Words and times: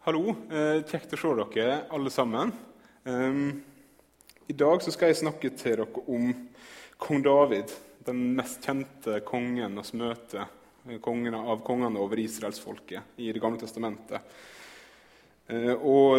Hallo. 0.00 0.30
Eh, 0.48 0.78
kjekt 0.88 1.10
å 1.12 1.18
se 1.20 1.30
dere 1.52 1.74
alle 1.92 2.08
sammen. 2.08 2.48
Um, 3.04 3.50
I 4.48 4.54
dag 4.56 4.80
skal 4.80 5.10
jeg 5.10 5.18
snakke 5.18 5.50
til 5.52 5.74
dere 5.74 5.84
om 6.08 6.30
kong 6.96 7.20
David, 7.26 7.74
den 8.06 8.22
mest 8.38 8.64
kjente 8.64 9.18
kongen 9.28 9.76
vi 9.76 10.00
møter. 10.00 10.48
Eh, 10.88 10.96
kongen 11.04 11.36
av 11.36 11.60
kongene 11.68 12.00
over 12.00 12.16
israelsfolket 12.16 13.20
i 13.20 13.28
Det 13.28 13.44
gamle 13.44 13.60
testamentet. 13.60 14.24
Eh, 15.52 15.76
og 15.76 16.16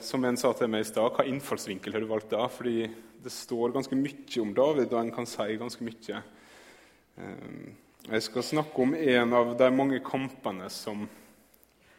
som 0.00 0.24
en 0.24 0.40
sa 0.40 0.54
til 0.56 0.72
meg 0.72 0.86
i 0.86 0.88
stad, 0.88 1.12
hva 1.12 1.28
innfallsvinkel 1.28 1.92
har 1.92 2.00
du 2.00 2.08
valgt 2.08 2.32
da? 2.32 2.48
Fordi 2.48 2.88
det 2.88 3.36
står 3.36 3.76
ganske 3.76 4.00
mye 4.00 4.40
om 4.40 4.56
David, 4.56 4.94
og 4.94 5.04
en 5.04 5.12
kan 5.12 5.28
si 5.28 5.60
ganske 5.60 5.84
mye. 5.84 6.24
Um, 7.20 7.72
jeg 8.08 8.30
skal 8.30 8.52
snakke 8.56 8.80
om 8.80 8.96
en 8.96 9.40
av 9.44 9.58
de 9.60 9.74
mange 9.76 10.00
kampene 10.00 10.72
som 10.72 11.04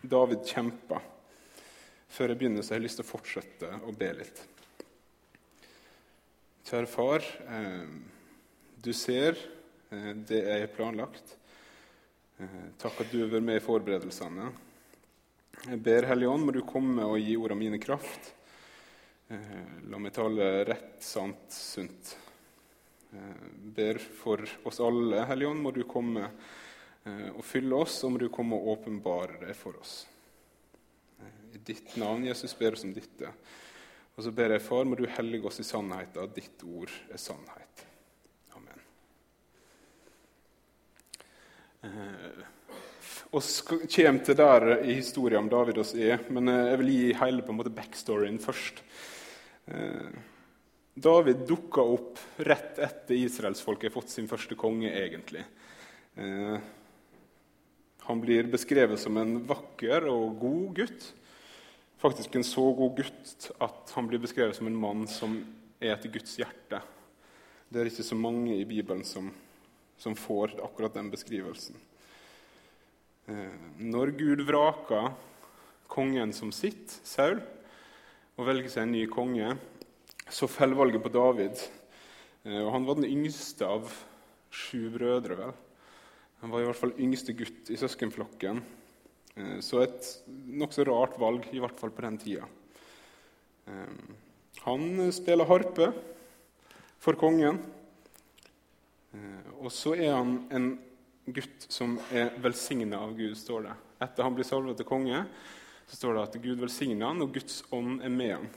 David 0.02 0.46
kjempa. 0.48 1.02
Før 2.12 2.34
jeg 2.34 2.40
begynner, 2.40 2.64
så 2.64 2.74
har 2.74 2.82
jeg 2.82 2.88
lyst 2.88 3.00
til 3.00 3.06
å 3.06 3.12
fortsette 3.12 3.70
å 3.88 3.94
be 3.96 4.10
litt. 4.18 4.42
Kjære 6.68 6.90
far, 6.90 7.28
eh, 7.52 7.86
du 8.82 8.92
ser 8.96 9.38
eh, 9.92 10.12
det 10.16 10.42
jeg 10.42 10.66
har 10.66 10.74
planlagt. 10.76 11.36
Eh, 12.40 12.60
takk 12.82 13.04
at 13.04 13.12
du 13.12 13.22
har 13.22 13.32
vært 13.32 13.48
med 13.48 13.62
i 13.62 13.66
forberedelsene. 13.66 14.52
Jeg 15.68 15.84
ber 15.86 16.10
Hellige 16.10 16.32
Ånd, 16.32 16.48
må 16.48 16.56
du 16.56 16.64
komme 16.66 17.06
og 17.06 17.20
gi 17.22 17.38
ordene 17.38 17.62
mine 17.62 17.82
kraft. 17.82 18.34
La 19.88 20.00
meg 20.02 20.12
tale 20.12 20.48
rett, 20.68 20.98
sant, 21.06 21.54
sunt. 21.56 22.16
Eh, 23.14 23.48
ber 23.76 23.98
for 24.00 24.40
oss 24.64 24.80
alle, 24.80 25.26
Hellige 25.28 25.52
Ånd, 25.52 25.62
må 25.64 25.72
du 25.76 25.84
komme 25.84 26.30
og 27.10 27.42
fylle 27.46 27.78
oss, 27.82 28.04
og 28.06 28.14
må 28.14 28.22
du 28.22 28.28
komme 28.34 28.58
og 28.58 28.76
åpenbare 28.76 29.40
det 29.42 29.56
for 29.58 29.78
oss. 29.82 30.06
Eh, 31.20 31.58
I 31.58 31.62
ditt 31.66 31.96
navn, 31.98 32.28
Jesus, 32.30 32.54
ber 32.58 32.78
oss 32.78 32.86
om 32.86 32.94
dette. 32.94 33.32
Og 34.16 34.26
så 34.26 34.34
ber 34.36 34.54
jeg, 34.54 34.64
Far, 34.66 34.86
må 34.86 34.98
du 35.00 35.08
hellige 35.10 35.50
oss 35.50 35.62
i 35.64 35.66
sannheten, 35.66 36.22
at 36.22 36.36
ditt 36.36 36.62
ord 36.68 36.92
er 37.10 37.22
sannhet. 37.22 37.86
Amen. 38.58 38.84
Vi 43.32 43.42
kommer 43.96 44.26
til 44.28 44.38
der 44.38 44.68
i 44.84 44.98
historien 45.00 45.46
om 45.46 45.50
David 45.50 45.80
oss 45.82 45.96
er, 45.96 46.28
men 46.30 46.52
jeg 46.52 46.82
vil 46.82 46.92
gi 46.92 47.14
hele 47.24 47.46
på 47.48 47.56
en 47.56 47.62
måte 47.62 47.74
backstoryen 47.74 48.38
først. 48.44 48.84
David 50.94 51.46
dukka 51.48 51.82
opp 51.82 52.20
rett 52.44 52.78
etter 52.84 53.16
israelsfolket 53.16 53.88
har 53.90 53.96
fått 53.96 54.12
sin 54.12 54.28
første 54.30 54.58
konge, 54.60 54.92
egentlig. 54.92 55.46
Eh, 56.20 56.58
han 58.12 58.22
blir 58.22 58.50
beskrevet 58.52 59.00
som 59.00 59.18
en 59.18 59.38
vakker 59.48 60.06
og 60.12 60.38
god 60.42 60.82
gutt. 60.82 61.06
Faktisk 62.02 62.36
en 62.36 62.46
så 62.48 62.64
god 62.76 62.98
gutt 62.98 63.48
at 63.62 63.94
han 63.96 64.10
blir 64.10 64.22
beskrevet 64.22 64.58
som 64.58 64.68
en 64.68 64.78
mann 64.78 65.06
som 65.10 65.38
er 65.82 65.96
etter 65.96 66.12
Guds 66.14 66.36
hjerte. 66.40 66.82
Det 67.72 67.80
er 67.80 67.90
ikke 67.90 68.06
så 68.06 68.18
mange 68.20 68.58
i 68.58 68.68
Bibelen 68.68 69.06
som, 69.08 69.30
som 70.02 70.18
får 70.18 70.58
akkurat 70.66 70.98
den 70.98 71.12
beskrivelsen. 71.14 71.78
Eh, 73.32 73.58
når 73.80 74.12
Gud 74.20 74.44
vraker 74.48 75.12
kongen 75.92 76.34
som 76.36 76.52
sitt, 76.56 77.00
Saul, 77.08 77.40
og 78.36 78.48
velger 78.48 78.74
seg 78.74 78.88
en 78.88 78.96
ny 78.96 79.06
konge, 79.12 79.54
så 80.32 80.50
faller 80.52 80.80
valget 80.80 81.04
på 81.06 81.14
David. 81.14 81.64
Eh, 82.44 82.60
og 82.60 82.74
han 82.76 82.88
var 82.88 83.00
den 83.00 83.10
yngste 83.12 83.68
av 83.68 83.94
sju 84.52 84.90
brødre. 84.92 85.38
vel. 85.38 85.54
Han 86.42 86.50
var 86.50 86.64
i 86.64 86.66
hvert 86.66 86.80
fall 86.80 86.96
yngste 86.98 87.36
gutt 87.38 87.70
i 87.70 87.78
søskenflokken. 87.78 88.62
Eh, 89.36 89.58
så 89.62 89.84
et 89.84 90.08
nokså 90.50 90.86
rart 90.90 91.20
valg, 91.22 91.46
i 91.54 91.62
hvert 91.62 91.78
fall 91.78 91.94
på 91.94 92.06
den 92.06 92.18
tida. 92.22 92.48
Eh, 93.70 93.94
han 94.66 95.12
spiller 95.14 95.50
harpe 95.50 95.92
for 97.02 97.18
kongen. 97.18 97.62
Og 99.60 99.68
så 99.74 99.92
er 100.00 100.14
han 100.16 100.36
en 100.56 100.68
gutt 101.36 101.66
som 101.70 101.98
er 102.16 102.32
velsigna 102.42 103.02
av 103.04 103.16
Gud, 103.18 103.34
står 103.38 103.66
det. 103.68 103.74
Etter 104.02 104.26
han 104.26 104.36
blir 104.38 104.48
salvet 104.48 104.80
til 104.80 104.88
konge, 104.88 105.24
så 105.90 105.98
står 106.00 106.16
det 106.16 106.24
at 106.24 106.38
Gud 106.44 106.62
velsigner 106.62 107.10
han, 107.10 107.22
og 107.22 107.34
Guds 107.36 107.62
ånd 107.76 108.00
er 108.06 108.14
med 108.14 108.32
han. 108.38 108.48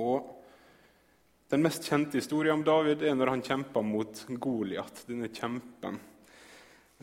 Og 0.00 0.41
Den 1.52 1.60
mest 1.60 1.84
kjente 1.84 2.16
historien 2.16 2.54
om 2.56 2.62
David 2.64 3.02
er 3.04 3.12
når 3.12 3.28
han 3.28 3.42
kjemper 3.44 3.82
mot 3.84 4.22
Goliat, 4.40 5.02
denne 5.04 5.28
kjempen. 5.28 5.98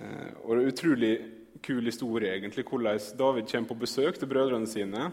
Eh, 0.02 0.32
og 0.42 0.50
det 0.50 0.56
er 0.56 0.62
en 0.64 0.72
utrolig 0.72 1.12
kul 1.62 1.86
historie 1.86 2.32
egentlig, 2.34 2.66
hvordan 2.66 2.98
David 3.20 3.46
kommer 3.52 3.70
på 3.70 3.78
besøk 3.84 4.18
til 4.18 4.32
brødrene 4.32 4.72
sine. 4.72 5.12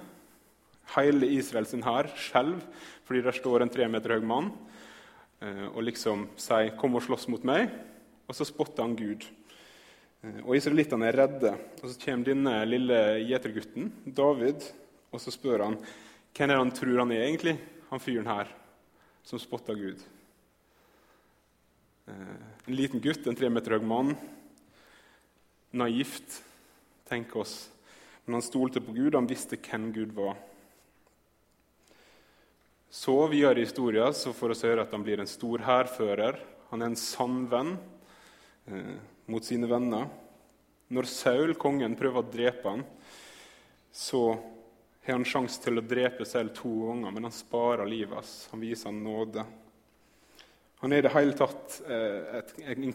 Hele 0.95 1.29
Israels 1.37 1.77
hær 1.85 2.09
skjelver 2.17 2.65
fordi 3.05 3.25
der 3.29 3.37
står 3.37 3.67
en 3.67 3.75
tre 3.77 3.93
meter 3.93 4.17
høy 4.17 4.25
mann 4.25 4.51
eh, 5.45 5.69
og 5.69 5.85
liksom 5.85 6.31
sier 6.41 6.73
'Kom 6.73 6.97
og 6.97 7.05
slåss 7.05 7.29
mot 7.29 7.45
meg', 7.45 7.69
og 8.29 8.35
så 8.35 8.49
spotter 8.49 8.89
han 8.89 8.97
Gud. 8.97 9.21
Eh, 10.25 10.41
og 10.47 10.57
Israelittene 10.57 11.13
er 11.13 11.25
redde. 11.27 11.59
Og 11.83 11.91
Så 11.91 12.01
kommer 12.01 12.25
denne 12.25 12.65
lille 12.65 13.21
gjetergutten, 13.21 13.93
David, 14.07 14.65
og 15.13 15.21
så 15.21 15.29
spør 15.31 15.65
han 15.65 15.77
hvem 16.33 16.51
er 16.51 16.57
han 16.57 16.71
tror 16.71 16.99
han 17.05 17.13
er, 17.13 17.29
egentlig, 17.29 17.59
han 17.91 18.01
fyren 18.01 18.33
her 18.33 18.49
som 19.27 19.41
spotta 19.43 19.75
Gud? 19.75 19.99
Eh, 22.07 22.15
en 22.67 22.77
liten 22.77 23.01
gutt, 23.01 23.27
en 23.27 23.35
tre 23.35 23.49
meter 23.51 23.75
høy 23.75 23.83
mann. 23.83 24.13
Naivt, 25.75 26.43
tenk 27.11 27.35
oss. 27.35 27.65
Men 28.25 28.39
han 28.39 28.47
stolte 28.47 28.83
på 28.83 28.95
Gud, 28.95 29.17
han 29.19 29.27
visste 29.27 29.59
hvem 29.59 29.91
Gud 29.95 30.15
var. 30.15 30.39
Så 32.87 33.17
videre 33.33 33.59
i 33.59 33.67
historien 33.67 34.15
så 34.15 34.31
får 34.31 34.55
vi 34.55 34.71
høre 34.71 34.87
at 34.87 34.95
han 34.95 35.03
blir 35.03 35.19
en 35.21 35.31
stor 35.31 35.65
hærfører. 35.67 36.39
Han 36.71 36.83
er 36.85 36.93
en 36.93 36.99
sann 36.99 37.43
venn 37.51 37.75
eh, 38.71 38.95
mot 39.27 39.43
sine 39.43 39.67
venner. 39.67 40.07
Når 40.87 41.11
Saul, 41.11 41.57
kongen, 41.59 41.99
prøver 41.99 42.23
å 42.23 42.31
drepe 42.31 42.77
ham, 42.77 42.87
så 43.91 44.37
har 45.13 45.21
han 45.21 45.29
sjanse 45.29 45.61
til 45.63 45.79
å 45.79 45.85
drepe 45.87 46.25
selv 46.27 46.51
to 46.57 46.71
ganger, 46.89 47.13
men 47.15 47.29
han 47.29 47.35
sparer 47.35 47.87
livet 47.87 48.17
hans. 48.19 48.35
Han 48.51 48.63
viser 48.65 48.91
han 48.91 49.03
nåde. 49.05 49.45
Han 50.83 50.93
er 50.93 50.99
i 51.01 51.05
det 51.07 51.13
hele 51.15 51.37
tatt 51.39 51.77
eh, 51.87 52.41
et, 52.41 52.51
en 52.75 52.89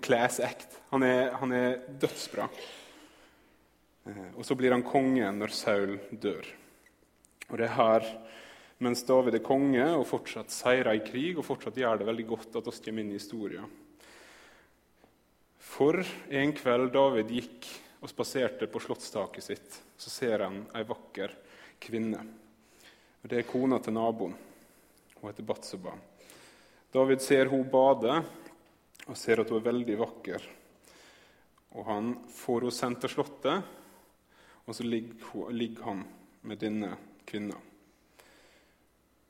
act. 0.45 0.75
Han 0.91 1.03
er, 1.07 1.31
han 1.39 1.53
er 1.55 1.77
dødsbra. 2.01 2.47
Eh, 4.11 4.27
og 4.35 4.43
så 4.45 4.57
blir 4.59 4.75
han 4.75 4.83
konge 4.83 5.29
når 5.37 5.53
Saul 5.55 5.95
dør. 6.11 6.49
Og 7.49 7.57
det 7.57 7.69
er 7.69 7.77
her, 7.77 8.09
mens 8.83 9.03
David 9.07 9.37
er 9.37 9.45
konge 9.45 9.85
og 9.95 10.03
fortsatt 10.09 10.51
seirer 10.51 10.97
i 10.99 11.05
krig 11.05 11.39
og 11.39 11.47
fortsatt 11.47 11.79
gjør 11.79 12.01
det 12.01 12.09
veldig 12.09 12.27
godt, 12.27 12.57
at 12.59 12.67
oss 12.67 12.83
kommer 12.83 13.05
inn 13.05 13.13
i 13.13 13.19
historien. 13.19 13.69
For 15.71 16.01
en 16.01 16.53
kveld 16.57 16.91
David 16.91 17.31
gikk 17.31 17.71
og 18.01 18.11
spaserte 18.11 18.67
på 18.67 18.81
slottstaket 18.83 19.45
sitt, 19.45 19.79
så 19.95 20.11
ser 20.11 20.43
han 20.43 20.63
ei 20.75 20.83
vakker 20.83 21.31
kvinne. 21.31 21.47
Og 21.89 23.29
Det 23.29 23.37
er 23.39 23.47
kona 23.49 23.79
til 23.79 23.93
naboen. 23.93 24.35
Hun 25.17 25.29
heter 25.29 25.43
Batseba. 25.43 25.93
David 26.93 27.21
ser 27.21 27.49
hun 27.49 27.69
bade 27.69 28.23
og 29.07 29.17
ser 29.17 29.41
at 29.41 29.49
hun 29.49 29.59
er 29.59 29.69
veldig 29.69 29.97
vakker. 29.99 30.49
Og 31.71 31.85
Han 31.85 32.13
får 32.29 32.61
henne 32.61 32.71
sendt 32.71 33.01
til 33.01 33.09
slottet, 33.09 33.63
og 34.65 34.75
så 34.75 34.83
ligger 34.83 35.83
han 35.83 36.03
med 36.43 36.59
denne 36.59 36.97
kvinna. 37.25 37.57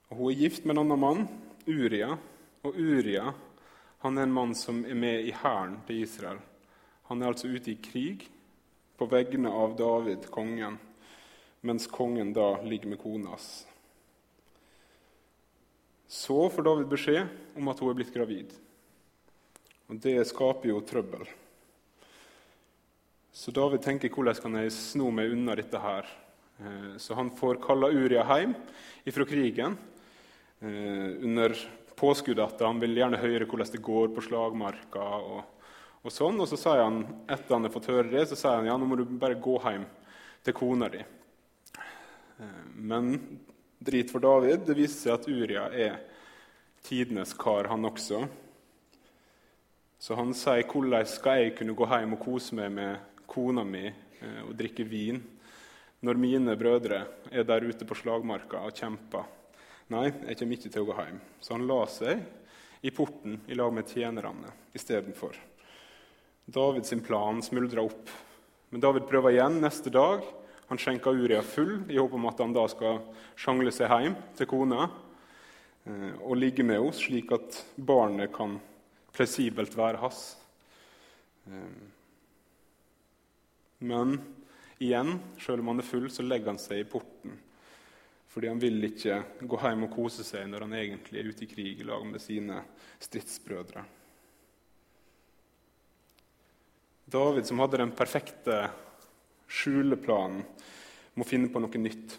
Hun 0.09 0.31
er 0.31 0.39
gift 0.39 0.65
med 0.65 0.75
en 0.75 0.83
annen 0.83 0.99
mann, 0.99 1.27
Uria. 1.67 2.17
Og 2.63 2.75
Uria 2.75 3.31
han 4.01 4.17
er 4.17 4.23
en 4.25 4.33
mann 4.33 4.55
som 4.57 4.79
er 4.85 4.97
med 4.97 5.27
i 5.29 5.31
hæren 5.31 5.75
til 5.85 6.01
Israel. 6.01 6.39
Han 7.05 7.21
er 7.21 7.27
altså 7.29 7.47
ute 7.47 7.71
i 7.71 7.77
krig 7.77 8.23
på 8.97 9.05
vegne 9.05 9.49
av 9.53 9.75
David, 9.77 10.25
kongen 10.33 10.79
mens 11.61 11.87
kongen 11.87 12.33
da 12.33 12.55
ligger 12.61 12.89
med 12.89 12.99
kona 13.01 13.35
hans. 13.35 13.67
Så 16.11 16.49
får 16.49 16.65
David 16.67 16.89
beskjed 16.91 17.55
om 17.55 17.69
at 17.71 17.79
hun 17.79 17.91
er 17.91 17.97
blitt 18.01 18.13
gravid. 18.13 18.51
Og 19.87 19.99
Det 20.03 20.17
skaper 20.27 20.71
jo 20.71 20.81
trøbbel. 20.83 21.23
Så 23.31 23.53
David 23.55 23.83
tenker 23.85 24.11
hvordan 24.11 24.41
kan 24.43 24.57
jeg 24.59 24.73
sno 24.75 25.07
meg 25.15 25.31
unna 25.31 25.55
dette 25.55 25.79
her. 25.79 26.09
Eh, 26.59 26.97
så 26.99 27.15
han 27.15 27.31
får 27.37 27.61
kalla 27.63 27.87
Uria 27.87 28.25
hjem 28.27 28.57
ifra 29.07 29.25
krigen 29.25 29.77
eh, 30.59 31.15
under 31.23 31.55
påskudd 31.95 32.43
at 32.43 32.59
han 32.65 32.81
vil 32.81 32.97
gjerne 32.97 33.21
høre 33.21 33.47
hvordan 33.47 33.71
det 33.71 33.83
går 33.85 34.11
på 34.11 34.25
slagmarka. 34.27 35.07
og, 35.21 35.63
og 36.03 36.11
sånn. 36.11 36.43
Og 36.43 36.49
så 36.51 36.59
sier 36.59 36.83
han, 36.83 37.05
etter 37.29 37.55
han 37.55 37.69
har 37.69 37.73
fått 37.73 37.91
høre 37.93 38.09
det, 38.11 38.27
så 38.27 38.35
sier 38.35 38.59
han 38.59 38.67
ja, 38.67 38.75
nå 38.75 38.89
må 38.89 38.99
du 38.99 39.05
bare 39.07 39.39
gå 39.39 39.55
hjem 39.63 39.87
til 40.43 40.57
kona 40.57 40.91
di. 40.91 41.05
Eh, 42.41 42.47
men 42.75 43.39
drit 43.79 44.11
for 44.11 44.19
David. 44.19 44.65
Det 44.65 44.77
viser 44.77 44.97
seg 44.97 45.13
at 45.13 45.27
Uria 45.29 45.67
er 45.69 45.99
tidenes 46.81 47.33
kar, 47.37 47.69
han 47.69 47.85
også. 47.85 48.25
Så 50.01 50.15
han 50.17 50.33
sier 50.33 50.63
'Hvordan 50.63 51.05
skal 51.05 51.43
jeg 51.43 51.55
kunne 51.57 51.75
gå 51.75 51.85
hjem 51.85 52.13
og 52.13 52.19
kose 52.19 52.55
meg 52.55 52.71
med 52.71 52.99
kona 53.27 53.63
mi 53.63 53.85
eh, 53.87 54.41
og 54.47 54.57
drikke 54.57 54.83
vin?' 54.83 55.21
når 56.01 56.17
mine 56.17 56.55
brødre 56.57 57.05
er 57.31 57.43
der 57.43 57.61
ute 57.61 57.85
på 57.85 57.93
slagmarka 57.93 58.57
og 58.57 58.73
kjemper. 58.73 59.23
Nei, 59.89 60.09
jeg 60.09 60.37
kommer 60.39 60.57
ikke 60.57 60.71
til 60.73 60.81
å 60.81 60.85
gå 60.89 60.95
hjem. 60.97 61.19
Så 61.39 61.53
han 61.53 61.67
la 61.67 61.85
seg 61.85 62.23
i 62.81 62.89
porten 62.89 63.39
i 63.47 63.53
lag 63.53 63.71
med 63.71 63.85
tjenerne 63.85 64.49
istedenfor. 64.73 65.37
Davids 66.49 66.93
plan 67.05 67.41
smuldra 67.41 67.83
opp. 67.85 68.09
Men 68.71 68.81
David 68.81 69.05
prøver 69.05 69.35
igjen 69.35 69.61
neste 69.61 69.93
dag. 69.93 70.25
Han 70.71 70.79
skjenker 70.79 71.17
Uria 71.19 71.41
full 71.43 71.81
i 71.91 71.97
håp 71.99 72.13
om 72.15 72.29
at 72.29 72.39
han 72.39 72.53
da 72.55 72.61
skal 72.71 73.01
sjangle 73.35 73.73
seg 73.75 73.91
hjem 73.91 74.13
til 74.39 74.47
kona 74.47 74.85
eh, 74.87 76.13
og 76.23 76.37
ligge 76.39 76.63
med 76.63 76.77
henne, 76.79 76.93
slik 76.95 77.33
at 77.35 77.57
barnet 77.75 78.31
kan 78.31 78.53
fleksibelt 79.11 79.73
være 79.75 79.99
hans. 79.99 80.21
Eh, 81.43 81.73
men 83.83 84.13
igjen, 84.79 85.17
selv 85.43 85.59
om 85.59 85.73
han 85.73 85.83
er 85.83 85.89
full, 85.89 86.05
så 86.07 86.23
legger 86.23 86.53
han 86.53 86.61
seg 86.63 86.85
i 86.85 86.87
porten. 86.87 87.33
Fordi 88.31 88.47
han 88.47 88.61
vil 88.61 88.87
ikke 88.87 89.17
gå 89.43 89.59
hjem 89.65 89.83
og 89.89 89.91
kose 89.97 90.23
seg 90.23 90.45
når 90.47 90.63
han 90.69 90.77
egentlig 90.79 91.19
er 91.19 91.33
ute 91.33 91.43
i 91.43 91.49
krig 91.51 91.81
i 91.83 91.89
lag 91.89 92.05
med 92.07 92.23
sine 92.23 92.61
stridsbrødre. 93.03 93.83
David, 97.11 97.43
som 97.43 97.59
hadde 97.59 97.81
den 97.83 97.91
perfekte 97.91 98.61
skjuleplanen, 99.51 100.43
må 101.19 101.27
finne 101.27 101.51
på 101.51 101.59
noe 101.59 101.81
nytt. 101.81 102.15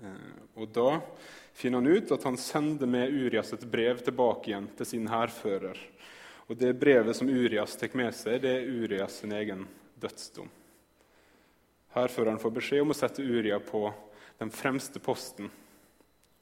Eh, 0.00 0.38
og 0.56 0.70
da 0.72 1.00
finner 1.52 1.82
han 1.82 1.98
ut 2.00 2.12
at 2.16 2.24
han 2.24 2.38
sender 2.40 2.88
med 2.88 3.12
Urias 3.12 3.52
et 3.52 3.66
brev 3.68 4.00
tilbake 4.04 4.52
igjen 4.52 4.70
til 4.78 4.88
sin 4.88 5.10
hærfører. 5.12 5.76
Og 6.48 6.56
det 6.58 6.72
brevet 6.80 7.14
som 7.16 7.28
Urias 7.30 7.76
tar 7.78 7.92
med 7.98 8.14
seg, 8.16 8.40
det 8.42 8.54
er 8.56 8.70
Urias 8.70 9.20
sin 9.20 9.34
egen 9.36 9.66
dødsdom. 10.00 10.48
Hærføreren 11.94 12.38
får 12.38 12.54
beskjed 12.54 12.84
om 12.84 12.94
å 12.94 12.96
sette 12.96 13.22
Uria 13.22 13.58
på 13.62 13.88
den 14.38 14.52
fremste 14.54 15.02
posten, 15.02 15.50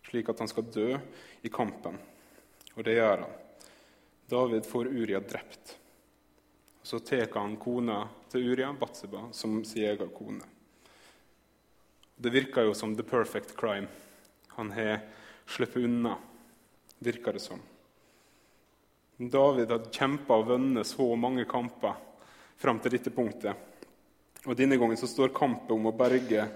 slik 0.05 0.29
at 0.29 0.43
han 0.43 0.51
skal 0.51 0.69
dø 0.69 0.91
i 1.43 1.51
kampen. 1.53 1.97
Og 2.77 2.85
det 2.85 2.99
gjør 2.99 3.25
han. 3.25 3.37
David 4.29 4.69
får 4.69 4.91
Uria 4.93 5.21
drept. 5.25 5.78
Så 6.89 6.99
tar 6.99 7.29
han 7.35 7.59
kona 7.61 7.99
til 8.33 8.47
Uria, 8.49 8.71
Batseba, 8.73 9.27
som 9.33 9.59
sin 9.65 9.85
egen 9.85 10.09
kone. 10.09 10.45
Det 12.17 12.31
virker 12.33 12.65
jo 12.65 12.71
som 12.75 12.95
the 12.97 13.05
perfect 13.05 13.51
crime. 13.57 13.91
Han 14.57 14.71
har 14.73 15.03
sluppet 15.45 15.85
unna, 15.85 16.15
virker 16.99 17.37
det 17.37 17.43
som. 17.45 17.61
David 19.19 19.75
hadde 19.75 19.93
kjempa 19.93 20.39
og 20.41 20.47
vunnet 20.49 20.89
så 20.89 21.11
mange 21.21 21.45
kamper 21.51 21.99
fram 22.57 22.81
til 22.81 22.97
dette 22.97 23.13
punktet. 23.13 23.53
Og 24.47 24.57
Denne 24.57 24.79
gangen 24.81 24.97
så 24.97 25.11
står 25.13 25.35
kampen 25.37 25.75
om 25.77 25.91
å 25.91 25.93
berge 25.93 26.47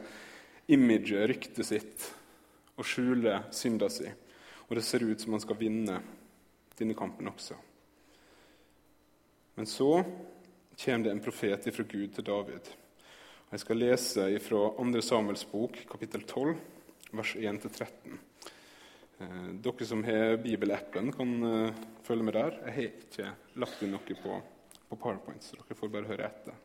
imaget, 0.72 1.26
ryktet 1.28 1.68
sitt, 1.68 2.06
og 2.80 2.88
skjule 2.88 3.36
synda 3.52 3.92
si. 3.92 4.08
Og 4.70 4.80
det 4.80 4.86
ser 4.88 5.04
ut 5.04 5.20
som 5.20 5.36
han 5.36 5.44
skal 5.44 5.60
vinne 5.60 6.00
denne 6.80 6.96
kampen 6.96 7.28
også. 7.28 7.58
Men 9.54 9.66
så 9.66 10.04
kommer 10.84 11.04
det 11.04 11.10
en 11.10 11.20
profet 11.20 11.74
fra 11.74 11.84
Gud 11.84 12.14
til 12.14 12.24
David. 12.24 12.70
Jeg 13.52 13.60
skal 13.60 13.82
lese 13.82 14.26
fra 14.40 14.60
2. 14.78 15.02
Samuels 15.04 15.44
bok, 15.44 15.76
kapittel 15.90 16.22
12, 16.24 16.54
vers 17.12 17.34
1-13. 17.36 18.14
Eh, 19.20 19.50
dere 19.66 19.88
som 19.90 20.04
har 20.04 20.38
bibelappen, 20.40 21.12
kan 21.12 21.34
eh, 21.50 21.82
følge 22.02 22.24
med 22.24 22.38
der. 22.38 22.56
Jeg 22.64 22.76
har 22.78 22.88
ikke 22.88 23.28
lagt 23.60 23.84
inn 23.84 23.92
noe 23.92 24.18
på, 24.22 24.40
på 24.88 24.96
PowerPoint, 24.96 25.44
så 25.44 25.60
dere 25.60 25.76
får 25.76 25.92
bare 25.92 26.08
høre 26.14 26.32
etter. 26.32 26.56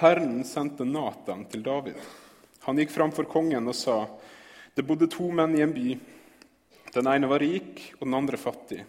Herren 0.00 0.40
sendte 0.48 0.88
Natan 0.88 1.44
til 1.52 1.62
David. 1.66 2.00
Han 2.64 2.80
gikk 2.80 2.96
fram 2.96 3.12
for 3.12 3.28
kongen 3.28 3.68
og 3.68 3.76
sa, 3.76 4.00
det 4.72 4.88
bodde 4.88 5.12
to 5.12 5.28
menn 5.28 5.60
i 5.60 5.64
en 5.64 5.76
by. 5.76 5.90
Den 6.96 7.12
ene 7.12 7.28
var 7.28 7.44
rik, 7.44 7.90
og 8.00 8.08
den 8.08 8.16
andre 8.16 8.40
fattig. 8.40 8.80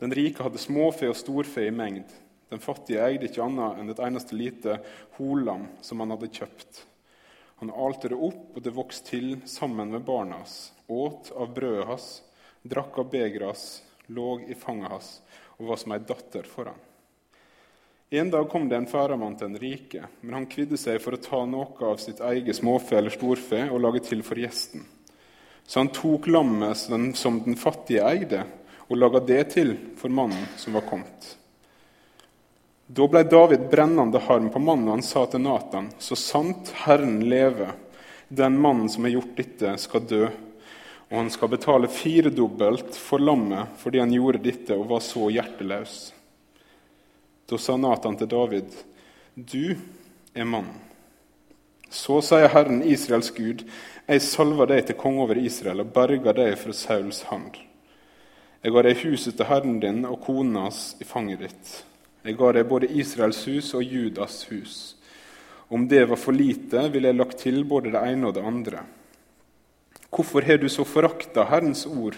Den 0.00 0.12
rike 0.12 0.44
hadde 0.44 0.60
småfe 0.60 1.08
og 1.08 1.16
storfe 1.16 1.64
i 1.66 1.72
mengd. 1.72 2.10
Den 2.52 2.62
fattige 2.62 3.02
eide 3.02 3.26
ikke 3.26 3.42
annet 3.42 3.80
enn 3.80 3.90
et 3.90 4.02
eneste 4.06 4.36
lite 4.36 4.76
holam 5.16 5.66
som 5.82 6.02
han 6.02 6.12
hadde 6.14 6.30
kjøpt. 6.30 6.82
Han 7.62 7.72
alte 7.72 8.10
det 8.12 8.18
opp, 8.20 8.50
og 8.52 8.62
det 8.62 8.74
vokste 8.76 9.08
til 9.14 9.30
sammen 9.48 9.94
med 9.94 10.04
barna 10.04 10.42
hans, 10.42 10.74
åt 10.92 11.32
av 11.32 11.54
brødet 11.56 11.86
hans, 11.88 12.08
drakk 12.62 12.98
av 13.00 13.08
begeret 13.10 13.48
hans, 13.48 13.64
lå 14.12 14.42
i 14.44 14.54
fanget 14.54 14.92
hans 14.92 15.08
og 15.56 15.70
var 15.70 15.80
som 15.80 15.94
ei 15.96 16.02
datter 16.04 16.44
for 16.46 16.68
han. 16.68 16.82
En 18.10 18.28
dag 18.30 18.44
kom 18.52 18.68
det 18.68 18.76
en 18.76 18.86
færamann 18.86 19.34
til 19.34 19.48
den 19.48 19.58
rike, 19.58 20.04
men 20.20 20.36
han 20.36 20.50
kvidde 20.50 20.78
seg 20.78 21.00
for 21.02 21.16
å 21.16 21.22
ta 21.22 21.40
noe 21.48 21.88
av 21.88 21.96
sitt 21.98 22.20
eget 22.22 22.60
småfe 22.60 22.94
eller 23.00 23.10
storfe 23.10 23.64
og 23.66 23.80
lage 23.82 24.04
til 24.06 24.22
for 24.22 24.38
gjesten. 24.38 24.84
Så 25.66 25.80
han 25.80 25.90
tok 25.90 26.28
lammet 26.30 26.78
som 26.78 27.40
den 27.42 27.58
fattige 27.58 28.04
eide, 28.06 28.44
og 28.88 28.96
laga 28.96 29.20
det 29.20 29.42
til 29.56 29.74
for 29.98 30.12
mannen 30.12 30.46
som 30.56 30.76
var 30.76 30.86
kommet. 30.86 31.36
Da 32.86 33.06
ble 33.10 33.24
David 33.26 33.66
brennende 33.70 34.20
harm 34.28 34.46
på 34.54 34.62
mannen, 34.62 34.86
og 34.86 34.98
han 34.98 35.02
sa 35.02 35.24
til 35.26 35.42
Natan.: 35.42 35.90
Så 35.98 36.14
sant 36.14 36.70
Herren 36.84 37.18
leve, 37.26 37.72
den 38.28 38.60
mannen 38.62 38.88
som 38.88 39.04
har 39.04 39.16
gjort 39.16 39.34
dette, 39.36 39.72
skal 39.82 40.06
dø, 40.06 40.28
og 41.08 41.16
han 41.16 41.30
skal 41.30 41.50
betale 41.50 41.90
firedobbelt 41.90 42.94
for 42.98 43.22
lammet 43.22 43.74
fordi 43.82 44.02
han 44.02 44.14
gjorde 44.14 44.42
dette 44.42 44.74
og 44.74 44.88
var 44.90 45.02
så 45.02 45.30
hjerteløs. 45.34 45.98
Da 47.46 47.58
sa 47.58 47.76
Natan 47.76 48.16
til 48.16 48.28
David, 48.28 48.70
'Du 49.34 49.76
er 50.34 50.44
mannen.' 50.44 50.82
Så 51.90 52.20
sier 52.20 52.48
Herren 52.48 52.82
Israels 52.82 53.30
Gud, 53.30 53.62
'Jeg 54.08 54.22
salver 54.22 54.66
deg 54.66 54.86
til 54.86 54.96
konge 54.96 55.22
over 55.22 55.38
Israel 55.38 55.80
og 55.80 55.92
berger 55.92 56.32
deg 56.32 56.58
fra 56.58 56.72
Sauls 56.72 57.22
hand.' 57.22 57.66
'Jeg 58.62 58.72
ga 58.72 58.82
deg 58.82 58.96
huset 59.04 59.36
til 59.36 59.46
herren 59.46 59.80
din 59.80 60.04
og 60.04 60.20
kona 60.24 60.66
hans 60.66 60.96
i 61.00 61.04
fanget 61.04 61.40
ditt.' 61.40 61.84
'Jeg 62.24 62.36
ga 62.36 62.52
deg 62.52 62.68
både 62.68 62.90
Israels 62.90 63.44
hus 63.44 63.74
og 63.74 63.82
Judas 63.82 64.44
hus.' 64.50 64.96
Om 65.68 65.88
det 65.88 66.04
var 66.08 66.16
for 66.16 66.32
lite, 66.32 66.88
ville 66.88 67.08
jeg 67.08 67.18
lagt 67.18 67.38
til 67.42 67.64
både 67.64 67.90
det 67.90 67.98
ene 67.98 68.28
og 68.28 68.34
det 68.34 68.44
andre. 68.44 68.84
Hvorfor 70.10 70.42
har 70.46 70.60
du 70.62 70.68
så 70.68 70.84
forakta 70.86 71.44
Herrens 71.44 71.86
ord 71.86 72.14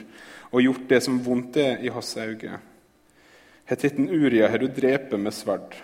og 0.52 0.61
gjort 0.62 0.88
det 0.88 1.00
som 1.02 1.17
vondt 1.25 1.56
er 1.56 1.81
i 1.81 1.88
hans 1.88 2.17
øyne? 2.17 2.61
Hetitten 3.64 4.08
Uria 4.08 4.49
har 4.49 4.58
du 4.58 4.69
drept 4.69 5.17
med 5.19 5.32
sverd. 5.32 5.75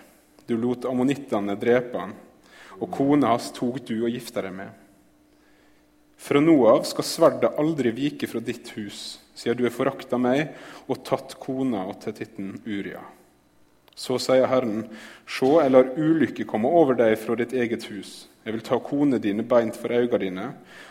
Du 0.47 0.57
lot 0.57 0.85
ammonittene 0.85 1.57
drepe 1.57 1.99
han, 1.99 2.13
og 2.81 2.91
kona 2.93 3.33
hans 3.33 3.51
tok 3.57 3.81
du 3.89 4.05
og 4.05 4.13
gifta 4.13 4.45
deg 4.45 4.53
med. 4.53 4.71
Fra 6.21 6.41
nå 6.41 6.55
av 6.69 6.85
skal 6.89 7.05
sverdet 7.05 7.57
aldri 7.61 7.93
vike 7.97 8.29
fra 8.29 8.41
ditt 8.45 8.71
hus, 8.77 9.19
siden 9.35 9.59
du 9.59 9.67
har 9.67 9.75
forakta 9.75 10.19
meg 10.21 10.55
og 10.89 11.03
tatt 11.07 11.37
kona 11.43 11.85
og 11.91 12.01
titten 12.05 12.57
Uria. 12.67 13.03
Så 13.95 14.19
sier 14.19 14.49
Herren, 14.51 14.89
se, 15.27 15.47
jeg 15.47 15.71
lar 15.71 15.93
ulykke 15.95 16.47
komme 16.51 16.71
over 16.71 16.97
deg 16.99 17.15
fra 17.21 17.37
ditt 17.39 17.55
eget 17.55 17.87
hus. 17.93 18.25
Jeg 18.45 18.57
vil 18.57 18.65
ta 18.67 18.81
konene 18.83 19.21
dine 19.23 19.45
beint 19.47 19.79
for 19.79 19.95
øynene 19.95 20.19
dine 20.21 20.49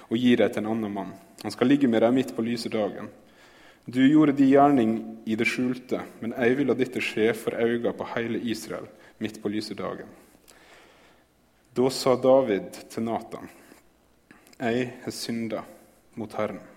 og 0.09 0.15
gi 0.17 0.37
deg 0.39 0.53
til 0.53 0.63
en 0.63 0.71
annen 0.71 0.93
mann. 0.93 1.11
Han 1.43 1.51
skal 1.51 1.67
ligge 1.67 1.89
med 1.91 2.01
deg 2.05 2.15
midt 2.15 2.31
på 2.35 2.45
lyse 2.45 2.71
dagen. 2.71 3.11
Du 3.85 3.99
gjorde 3.99 4.37
de 4.37 4.47
gjerning 4.47 4.93
i 5.27 5.35
det 5.35 5.49
skjulte, 5.51 5.99
men 6.23 6.31
jeg 6.37 6.55
vil 6.57 6.71
la 6.71 6.75
dette 6.79 7.03
skje 7.03 7.33
for 7.35 7.59
øynene 7.59 7.91
på 7.97 8.07
hele 8.15 8.39
Israel 8.39 8.87
midt 9.19 9.41
på 9.43 9.51
lyse 9.51 9.75
dagen. 9.75 10.07
Da 11.75 11.89
sa 11.91 12.15
David 12.15 12.79
til 12.93 13.03
Natan, 13.03 13.49
jeg 14.59 14.91
har 15.03 15.11
synda 15.11 15.63
mot 16.15 16.31
Herren. 16.37 16.72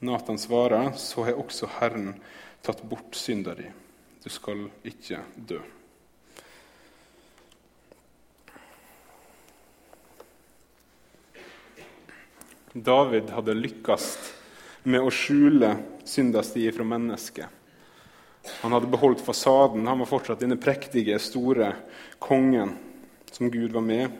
Natan 0.00 0.38
svarer, 0.38 0.92
så 0.96 1.24
har 1.24 1.36
også 1.36 1.68
Herren 1.76 2.14
tatt 2.64 2.80
bort 2.88 3.16
synda 3.16 3.52
di. 3.54 3.68
Du 4.24 4.28
skal 4.32 4.66
ikke 4.84 5.20
dø. 5.36 5.60
David 12.72 13.32
hadde 13.34 13.56
lykkes 13.58 14.04
med 14.88 15.02
å 15.02 15.12
skjule 15.12 15.74
synda 16.06 16.44
si 16.46 16.64
fra 16.72 16.86
mennesket. 16.86 17.46
Han 18.62 18.72
hadde 18.72 18.88
beholdt 18.88 19.20
fasaden. 19.20 19.88
Han 19.88 20.00
var 20.00 20.08
fortsatt 20.08 20.40
denne 20.40 20.56
prektige, 20.56 21.18
store 21.20 21.74
kongen 22.22 22.76
som 23.32 23.50
Gud 23.52 23.72
var 23.76 23.84
med. 23.84 24.14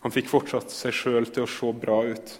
Han 0.00 0.14
fikk 0.14 0.30
fortsatt 0.30 0.72
seg 0.72 0.94
sjøl 0.94 1.28
til 1.28 1.44
å 1.44 1.50
se 1.50 1.72
bra 1.76 2.00
ut. 2.08 2.38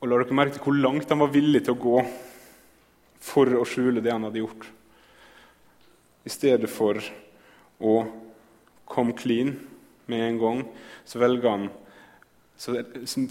Og 0.00 0.08
La 0.08 0.16
dere 0.20 0.36
merke 0.36 0.56
til 0.56 0.64
hvor 0.64 0.78
langt 0.80 1.10
han 1.12 1.20
var 1.20 1.32
villig 1.34 1.64
til 1.66 1.76
å 1.76 1.82
gå 1.82 2.02
for 3.20 3.52
å 3.60 3.66
skjule 3.68 4.00
det 4.00 4.14
han 4.14 4.24
hadde 4.24 4.40
gjort. 4.40 4.64
I 6.24 6.32
stedet 6.32 6.70
for 6.72 7.00
å 7.80 7.94
komme 8.88 9.16
clean 9.16 9.54
med 10.10 10.24
en 10.24 10.40
gang, 10.40 10.64
så 11.04 11.20
velger 11.20 11.50
han 11.50 11.68
så 12.60 12.76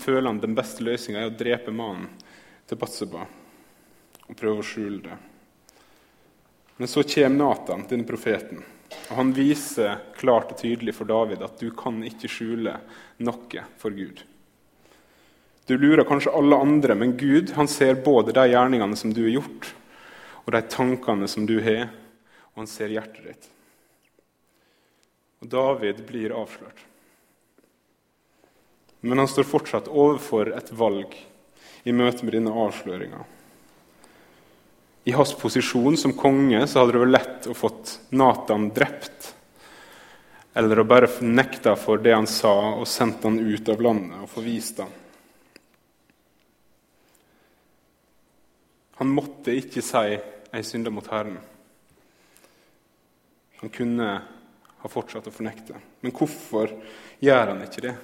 føler 0.02 0.26
han 0.26 0.40
den 0.42 0.56
beste 0.58 0.82
løsninga 0.82 1.20
er 1.22 1.28
å 1.30 1.38
drepe 1.38 1.70
mannen 1.70 2.08
til 2.66 2.80
Batseba 2.82 3.28
og 4.26 4.38
prøve 4.38 4.64
å 4.64 4.66
skjule 4.66 5.04
det. 5.06 5.18
Men 6.80 6.90
så 6.90 7.04
kommer 7.06 7.38
Natan, 7.38 7.86
denne 7.90 8.10
profeten, 8.10 8.64
Og 9.10 9.16
Han 9.16 9.34
viser 9.38 10.00
klart 10.18 10.50
og 10.50 10.58
tydelig 10.58 10.96
for 10.98 11.06
David 11.06 11.44
at 11.46 11.60
du 11.62 11.70
kan 11.78 12.02
ikke 12.02 12.30
skjule 12.32 12.74
noe 13.22 13.66
for 13.78 13.94
Gud. 13.94 14.24
Du 15.70 15.78
lurer 15.78 16.02
kanskje 16.04 16.32
alle 16.34 16.58
andre, 16.58 16.96
men 16.98 17.12
Gud 17.18 17.52
han 17.54 17.68
ser 17.70 18.00
både 18.02 18.34
de 18.34 18.48
gjerningene 18.50 18.96
som 18.98 19.12
du 19.14 19.22
har 19.28 19.36
gjort, 19.36 19.68
og 20.42 20.54
de 20.56 20.62
tankene 20.66 21.28
som 21.30 21.44
du 21.46 21.60
har, 21.62 21.92
og 22.56 22.64
han 22.64 22.70
ser 22.72 22.90
hjertet 22.90 23.28
ditt. 23.28 23.44
Og 25.44 25.52
David 25.52 26.00
blir 26.08 26.34
avslørt. 26.34 26.80
Men 29.06 29.22
han 29.22 29.30
står 29.30 29.46
fortsatt 29.46 29.92
overfor 29.94 30.50
et 30.58 30.72
valg 30.74 31.14
i 31.86 31.94
møte 31.94 32.26
med 32.26 32.34
denne 32.34 32.54
avsløringa. 32.66 33.20
I 35.06 35.14
hans 35.14 35.36
posisjon 35.38 36.00
som 36.02 36.16
konge 36.18 36.64
så 36.66 36.82
hadde 36.82 36.96
det 36.96 37.04
vært 37.04 37.14
lett 37.14 37.52
å 37.52 37.54
fått 37.54 37.94
Natan 38.18 38.72
drept. 38.74 39.30
Eller 40.58 40.82
å 40.82 40.88
bare 40.90 41.12
nekte 41.22 41.78
for 41.78 42.02
det 42.02 42.18
han 42.18 42.28
sa, 42.28 42.56
og 42.82 42.90
sendt 42.90 43.30
han 43.30 43.38
ut 43.38 43.70
av 43.70 43.86
landet 43.86 44.26
og 44.26 44.34
forvist 44.34 44.82
han. 44.82 44.98
Han 49.00 49.14
måtte 49.16 49.56
ikke 49.56 49.82
si 49.82 50.20
'jeg 50.52 50.66
synder 50.66 50.92
mot 50.92 51.08
Herren'. 51.08 51.40
Han 53.62 53.70
kunne 53.70 54.22
ha 54.80 54.90
fortsatt 54.90 55.28
å 55.28 55.32
fornekte. 55.32 55.76
Men 56.02 56.12
hvorfor 56.12 56.72
gjør 57.20 57.48
han 57.48 57.62
ikke 57.62 57.82
det? 57.82 57.96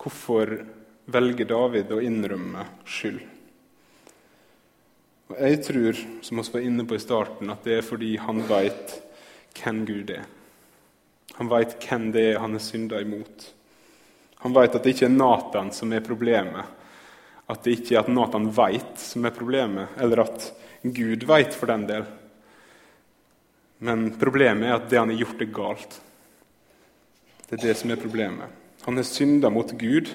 Hvorfor 0.00 0.66
velger 1.06 1.48
David 1.48 1.92
å 1.92 2.00
innrømme 2.00 2.66
skyld? 2.84 3.20
Og 5.30 5.36
Jeg 5.38 5.62
tror, 5.62 5.98
som 6.22 6.40
vi 6.40 6.52
var 6.52 6.60
inne 6.60 6.84
på 6.84 6.96
i 6.96 7.02
starten, 7.02 7.50
at 7.50 7.64
det 7.64 7.78
er 7.78 7.86
fordi 7.86 8.16
han 8.16 8.42
veit 8.48 8.96
hvem 9.54 9.84
Gud 9.86 10.10
er. 10.10 10.24
Han 11.38 11.48
veit 11.48 11.76
hvem 11.80 12.10
det 12.12 12.24
er 12.32 12.40
han 12.42 12.54
er 12.54 12.64
synda 12.64 13.00
imot. 13.00 13.52
Han 14.42 14.52
veit 14.56 14.74
at 14.74 14.82
det 14.82 14.94
ikke 14.96 15.06
er 15.06 15.14
Natan 15.14 15.70
som 15.72 15.92
er 15.92 16.00
problemet. 16.00 16.64
At 17.50 17.64
det 17.66 17.78
ikke 17.78 17.96
er 17.96 18.04
at 18.04 18.12
Nathan 18.12 18.46
veit 18.54 19.00
som 19.02 19.26
er 19.26 19.34
problemet, 19.34 19.96
eller 19.98 20.22
at 20.22 20.50
Gud 20.82 21.26
veit 21.28 21.56
for 21.56 21.72
den 21.72 21.88
del. 21.88 22.06
Men 23.82 24.10
problemet 24.20 24.68
er 24.68 24.76
at 24.76 24.88
det 24.90 25.00
han 25.00 25.10
har 25.10 25.22
gjort, 25.24 25.42
er 25.42 25.52
galt. 25.56 25.98
Det 27.48 27.58
er 27.58 27.64
det 27.64 27.76
som 27.80 27.90
er 27.90 28.00
problemet. 28.00 28.52
Han 28.86 29.00
har 29.00 29.08
synda 29.08 29.50
mot 29.50 29.72
Gud, 29.80 30.12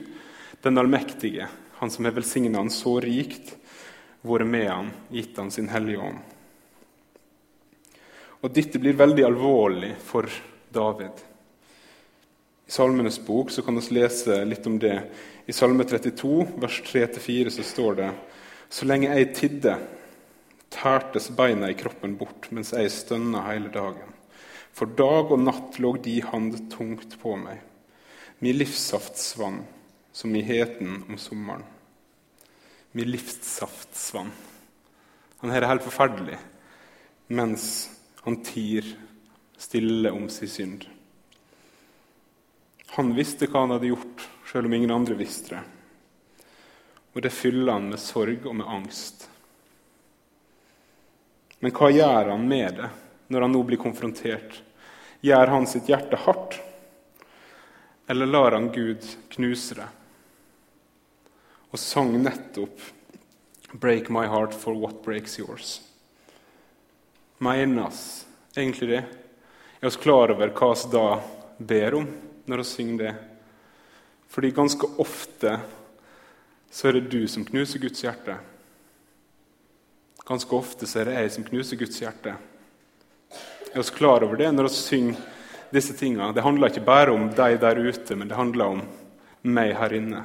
den 0.64 0.80
allmektige, 0.80 1.50
han 1.82 1.92
som 1.92 2.08
har 2.08 2.16
velsigna 2.16 2.62
han 2.62 2.72
så 2.74 2.96
rikt 3.04 3.52
vært 4.26 4.50
med 4.50 4.70
han, 4.70 4.92
gitt 5.14 5.38
han 5.38 5.52
sin 5.54 5.70
Hellige 5.70 6.02
Ånd. 6.02 6.24
Og 8.46 8.54
Dette 8.54 8.80
blir 8.82 8.98
veldig 8.98 9.26
alvorlig 9.26 9.92
for 10.06 10.30
David. 10.74 11.22
I 12.66 12.72
Salmenes 12.72 13.20
bok 13.26 13.52
så 13.54 13.62
kan 13.62 13.78
vi 13.78 14.00
lese 14.00 14.40
litt 14.46 14.66
om 14.68 14.80
det. 14.82 14.96
I 15.46 15.54
Salme 15.54 15.86
32, 15.86 16.48
vers 16.62 16.82
3-4, 16.88 17.50
så 17.54 17.64
står 17.64 18.00
det 18.00 18.10
Så 18.70 18.88
lenge 18.90 19.12
jeg 19.14 19.36
tidde, 19.38 19.76
tærtes 20.74 21.30
beina 21.38 21.70
i 21.70 21.78
kroppen 21.78 22.18
bort 22.18 22.50
mens 22.52 22.74
jeg 22.74 22.92
stønna 22.92 23.46
hele 23.52 23.70
dagen. 23.74 24.12
For 24.76 24.90
dag 24.90 25.32
og 25.32 25.46
natt 25.46 25.78
lå 25.80 25.94
de 26.04 26.18
hand 26.26 26.58
tungt 26.74 27.16
på 27.22 27.38
meg. 27.40 27.62
Min 28.42 28.58
livssaft 28.58 29.22
svann 29.22 29.62
som 30.12 30.36
i 30.36 30.44
heten 30.44 31.04
om 31.06 31.22
sommeren 31.22 31.64
med 32.96 33.10
livssaftsvann. 33.12 34.30
Han 35.42 35.52
her 35.52 35.66
er 35.66 35.74
helt 35.74 35.84
forferdelig 35.84 36.38
mens 37.36 37.90
han 38.24 38.38
tier 38.46 38.86
stille 39.60 40.12
om 40.16 40.30
sin 40.32 40.52
synd. 40.52 40.86
Han 42.96 43.14
visste 43.16 43.48
hva 43.48 43.66
han 43.66 43.76
hadde 43.76 43.92
gjort, 43.92 44.28
selv 44.52 44.70
om 44.70 44.76
ingen 44.78 44.94
andre 44.96 45.18
visste 45.20 45.56
det. 45.56 45.64
Og 47.16 47.24
det 47.24 47.34
fyller 47.34 47.76
han 47.76 47.90
med 47.92 48.00
sorg 48.00 48.48
og 48.48 48.56
med 48.60 48.70
angst. 48.72 49.28
Men 51.60 51.76
hva 51.76 51.92
gjør 51.92 52.32
han 52.34 52.48
med 52.48 52.80
det 52.80 52.90
når 53.32 53.46
han 53.46 53.56
nå 53.56 53.62
blir 53.68 53.82
konfrontert? 53.82 54.62
Gjør 55.26 55.52
han 55.52 55.68
sitt 55.68 55.90
hjerte 55.90 56.20
hardt, 56.26 56.60
eller 58.08 58.30
lar 58.30 58.56
han 58.56 58.72
Gud 58.76 59.06
knuse 59.34 59.80
det? 59.80 59.88
og 61.76 61.80
sang 61.80 62.14
nettopp 62.24 62.80
'Break 63.74 64.08
my 64.10 64.26
heart 64.32 64.54
for 64.54 64.74
what 64.74 65.02
breaks 65.04 65.40
yours'. 65.40 65.82
Menes 67.38 68.26
egentlig 68.56 68.88
det? 68.90 69.04
Er 69.82 69.88
oss 69.88 70.00
klar 70.00 70.32
over 70.32 70.54
hva 70.56 70.70
vi 70.72 70.92
da 70.94 71.20
ber 71.58 71.98
om 72.00 72.08
når 72.46 72.62
vi 72.62 72.68
synger 72.70 72.98
det? 73.04 73.14
Fordi 74.28 74.52
ganske 74.52 74.88
ofte 75.02 75.60
så 76.72 76.90
er 76.90 76.98
det 76.98 77.10
du 77.14 77.28
som 77.32 77.46
knuser 77.48 77.80
Guds 77.80 78.04
hjerte. 78.04 78.36
Ganske 80.26 80.58
ofte 80.58 80.90
så 80.90 81.02
er 81.02 81.10
det 81.10 81.20
jeg 81.20 81.34
som 81.38 81.46
knuser 81.48 81.80
Guds 81.80 82.02
hjerte. 82.02 82.36
Er 83.72 83.84
vi 83.84 83.96
klar 83.96 84.26
over 84.26 84.40
det 84.40 84.52
når 84.52 84.70
vi 84.70 84.76
synger 84.76 85.22
disse 85.72 85.96
tingene? 85.98 86.34
Det 86.34 86.44
handler 86.44 86.74
ikke 86.74 86.88
bare 86.88 87.14
om 87.14 87.30
deg 87.38 87.60
der 87.62 87.80
ute, 87.80 88.16
men 88.16 88.28
det 88.28 88.40
handler 88.40 88.78
om 88.78 88.84
meg 89.46 89.76
her 89.78 89.94
inne. 89.94 90.24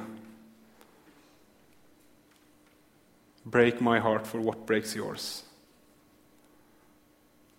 Break 3.43 3.81
my 3.81 3.99
heart 3.99 4.27
for 4.27 4.41
what 4.41 4.65
breaks 4.67 4.95
yours. 4.95 5.43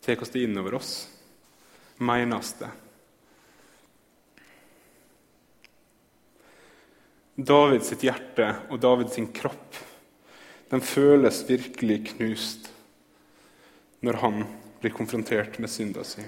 Tar 0.03 0.23
oss 0.23 0.31
det 0.35 0.43
innover 0.43 0.75
oss? 0.75 1.09
Menes 1.99 2.53
det? 2.59 2.71
Davids 7.43 7.91
hjerte 8.03 8.49
og 8.71 8.81
Davids 8.83 9.19
kropp 9.35 9.81
den 10.73 10.81
føles 10.81 11.43
virkelig 11.45 11.99
knust 12.15 12.71
når 14.01 14.19
han 14.23 14.39
blir 14.81 14.95
konfrontert 14.97 15.59
med 15.61 15.69
synda 15.71 16.05
si. 16.07 16.25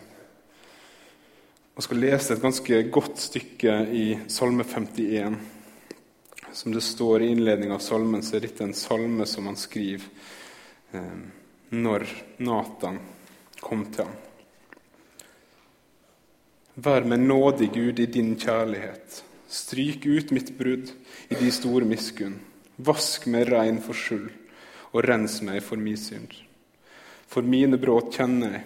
Jeg 1.75 1.87
skal 1.87 2.03
lese 2.03 2.35
et 2.35 2.43
ganske 2.43 2.83
godt 2.93 3.17
stykke 3.19 3.79
i 3.89 4.05
Salme 4.29 4.67
51. 4.69 5.39
Som 6.53 6.77
det 6.77 6.85
står 6.87 7.25
i 7.25 7.31
innledningen 7.33 7.75
av 7.75 7.81
salmen, 7.83 8.23
så 8.23 8.37
er 8.37 8.45
dette 8.45 8.63
en 8.69 8.77
salme 8.77 9.25
som 9.27 9.49
han 9.49 9.57
skriver 9.59 10.05
eh, 10.95 11.25
når 11.75 12.05
Natan 12.45 13.01
kom 13.65 13.89
til 13.91 14.05
ham. 14.05 14.15
Vær 16.85 17.09
meg 17.09 17.25
nådig, 17.25 17.73
Gud, 17.75 17.99
i 17.99 18.07
din 18.07 18.37
kjærlighet. 18.39 19.25
Stryk 19.55 20.07
ut 20.07 20.33
mitt 20.35 20.51
brudd 20.59 20.91
i 21.31 21.37
de 21.39 21.51
store 21.55 21.87
miskunn. 21.87 22.41
Vask 22.83 23.29
meg 23.31 23.47
rein 23.53 23.79
for 23.83 23.95
skyld, 23.95 24.33
og 24.91 25.05
rens 25.07 25.39
meg 25.47 25.61
for 25.63 25.79
min 25.79 25.99
synd. 26.01 26.33
For 27.31 27.47
mine 27.47 27.79
brudd 27.79 28.11
kjenner 28.17 28.57
jeg, 28.57 28.65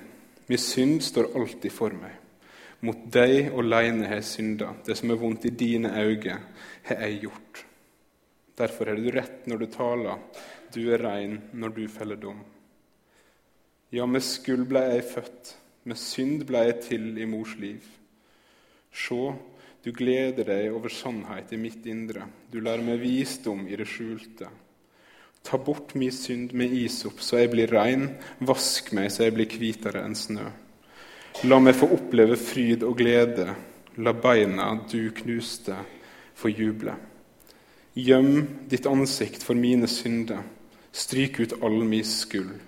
min 0.49 0.63
synd 0.63 1.03
står 1.05 1.35
alltid 1.37 1.75
for 1.75 1.93
meg. 1.93 2.15
Mot 2.89 3.03
deg 3.13 3.51
aleine 3.59 4.07
har 4.09 4.23
jeg 4.23 4.29
synda, 4.31 4.71
det 4.87 4.97
som 4.97 5.13
er 5.13 5.21
vondt 5.21 5.45
i 5.51 5.53
dine 5.53 5.91
øyne, 5.93 6.39
har 6.89 7.05
jeg 7.05 7.21
gjort. 7.27 7.65
Derfor 8.57 8.89
er 8.89 8.97
du 8.97 9.11
rett 9.13 9.45
når 9.51 9.61
du 9.61 9.67
taler, 9.75 10.23
du 10.73 10.81
er 10.89 11.05
rein 11.05 11.37
når 11.53 11.75
du 11.77 11.83
feller 11.93 12.17
dom. 12.23 12.41
Ja, 13.93 14.07
med 14.07 14.25
skuld 14.25 14.65
ble 14.73 14.87
jeg 14.89 15.05
født, 15.13 15.53
med 15.85 16.01
synd 16.01 16.49
ble 16.49 16.65
jeg 16.71 16.81
til 16.89 17.07
i 17.21 17.29
mors 17.29 17.55
liv. 17.61 17.85
Se, 18.89 19.21
du 19.89 19.93
gleder 19.97 20.45
deg 20.45 20.75
over 20.77 20.93
sannhet 20.93 21.53
i 21.57 21.57
mitt 21.57 21.87
indre, 21.89 22.27
du 22.53 22.59
lærer 22.61 22.85
meg 22.85 22.99
visdom 23.01 23.63
i 23.73 23.77
det 23.81 23.87
skjulte. 23.89 24.51
Ta 25.41 25.57
bort 25.57 25.95
min 25.97 26.13
synd 26.13 26.53
med 26.53 26.75
isop, 26.77 27.23
så 27.25 27.39
jeg 27.41 27.55
blir 27.55 27.73
rein, 27.73 28.05
vask 28.45 28.91
meg 28.93 29.09
så 29.15 29.25
jeg 29.25 29.37
blir 29.39 29.49
hvitere 29.49 30.03
enn 30.05 30.19
snø. 30.19 30.45
La 31.49 31.61
meg 31.63 31.79
få 31.79 31.89
oppleve 31.97 32.37
fryd 32.37 32.85
og 32.85 32.99
glede, 33.01 33.49
la 33.97 34.13
beina 34.13 34.69
du 34.93 35.09
knuste, 35.23 35.79
få 36.37 36.53
juble. 36.53 36.93
Gjem 37.97 38.45
ditt 38.69 38.85
ansikt 38.93 39.41
for 39.41 39.57
mine 39.57 39.89
synder, 39.89 40.45
stryk 40.93 41.41
ut 41.41 41.57
all 41.63 41.81
min 41.81 42.05
skyld. 42.05 42.59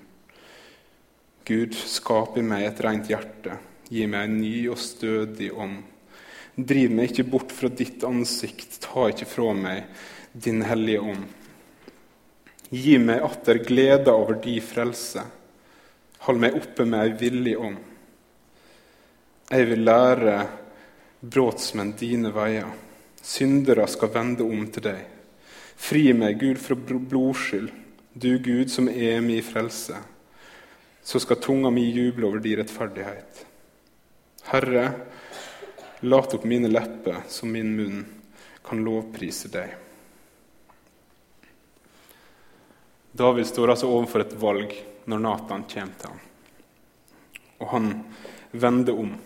Gud, 1.45 1.77
skap 1.77 2.41
i 2.41 2.49
meg 2.49 2.71
et 2.71 2.85
rent 2.89 3.13
hjerte, 3.13 3.61
gi 3.93 4.09
meg 4.09 4.25
en 4.25 4.41
ny 4.41 4.57
og 4.73 4.81
stødig 4.81 5.53
ånd. 5.53 5.83
Driv 6.55 6.91
meg 6.95 7.13
ikke 7.13 7.29
bort 7.31 7.53
fra 7.55 7.71
ditt 7.73 8.05
ansikt, 8.05 8.81
ta 8.83 9.09
ikke 9.11 9.29
fra 9.29 9.53
meg 9.57 9.85
din 10.33 10.63
hellige 10.67 11.05
ånd. 11.13 11.29
Gi 12.71 12.97
meg 13.03 13.23
atter 13.27 13.63
glede 13.67 14.13
over 14.15 14.39
di 14.43 14.59
frelse, 14.63 15.25
hold 16.27 16.43
meg 16.43 16.59
oppe 16.59 16.87
med 16.87 17.03
ei 17.03 17.15
villig 17.19 17.57
ånd. 17.59 17.79
Jeg 19.51 19.67
vil 19.67 19.83
lære 19.83 20.37
brotsmenn 21.21 21.97
dine 21.99 22.31
veier, 22.35 22.69
syndere 23.23 23.89
skal 23.91 24.13
vende 24.15 24.47
om 24.47 24.63
til 24.71 24.87
deg. 24.87 25.01
Fri 25.81 26.11
meg, 26.15 26.39
Gud, 26.39 26.61
fra 26.61 26.77
blodskyld, 26.77 27.71
du 28.15 28.37
Gud 28.39 28.71
som 28.71 28.89
er 28.89 29.21
min 29.25 29.43
frelse. 29.43 29.97
Så 31.03 31.19
skal 31.25 31.41
tunga 31.41 31.71
mi 31.73 31.87
juble 31.89 32.29
over 32.29 32.43
din 32.45 32.59
rettferdighet. 32.61 33.45
Herre, 34.51 34.85
lat 36.01 36.35
opp 36.35 36.45
mine 36.45 36.69
lepper, 36.69 37.23
så 37.29 37.47
min 37.47 37.75
munn 37.77 38.05
kan 38.65 38.85
lovprise 38.85 39.51
deg. 39.53 39.75
David 43.13 43.47
står 43.47 43.73
altså 43.73 43.89
overfor 43.91 44.23
et 44.23 44.37
valg 44.39 44.75
når 45.11 45.23
Nathan 45.25 45.65
kommer 45.69 45.97
til 45.99 46.13
ham. 46.13 46.21
Og 47.61 47.73
han 47.75 47.89
vender 48.53 48.97
om. 48.97 49.17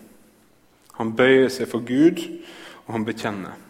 Han 0.97 1.13
bøyer 1.15 1.51
seg 1.53 1.69
for 1.69 1.85
Gud, 1.85 2.19
og 2.85 2.91
han 2.95 3.05
bekjenner. 3.07 3.61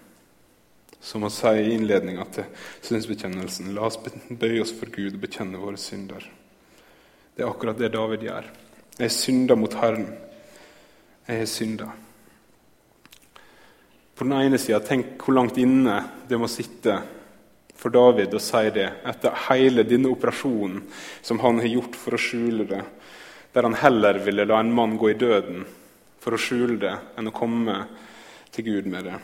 Som 1.05 1.25
han 1.25 1.33
sier 1.33 1.61
i 1.61 1.75
innledninga 1.75 2.25
til 2.33 2.47
synsbekjennelsen. 2.85 3.73
La 3.75 3.85
oss 3.89 3.99
bøye 3.99 4.63
oss 4.63 4.73
for 4.73 4.89
Gud 4.89 5.17
og 5.17 5.21
bekjenne 5.21 5.61
våre 5.61 5.77
synder. 5.77 6.23
Det 7.35 7.43
er 7.43 7.51
akkurat 7.51 7.77
det 7.77 7.91
David 7.93 8.25
gjør. 8.25 8.47
Jeg 8.97 9.11
synder 9.11 9.59
mot 9.59 9.73
Herren. 9.75 10.07
Jeg 11.27 11.43
har 11.43 11.49
synda. 11.51 11.91
På 14.15 14.23
den 14.23 14.33
ene 14.33 14.57
sida, 14.57 14.79
tenk 14.79 15.19
hvor 15.19 15.35
langt 15.35 15.57
inne 15.59 15.97
det 16.27 16.39
må 16.39 16.47
sitte 16.47 16.95
for 17.75 17.91
David 17.91 18.33
å 18.33 18.39
si 18.39 18.69
det 18.75 18.87
etter 19.03 19.39
hele 19.49 19.83
denne 19.83 20.11
operasjonen 20.13 20.81
som 21.21 21.41
han 21.43 21.59
har 21.59 21.67
gjort 21.67 21.97
for 21.99 22.15
å 22.15 22.21
skjule 22.21 22.67
det, 22.69 22.81
der 23.51 23.67
han 23.67 23.75
heller 23.81 24.21
ville 24.23 24.47
la 24.47 24.61
en 24.63 24.71
mann 24.75 24.95
gå 24.97 25.11
i 25.11 25.17
døden 25.19 25.65
for 26.23 26.35
å 26.35 26.39
skjule 26.39 26.79
det 26.79 26.93
enn 27.19 27.27
å 27.27 27.35
komme 27.35 27.75
til 28.55 28.69
Gud 28.69 28.87
med 28.87 29.09
det. 29.09 29.17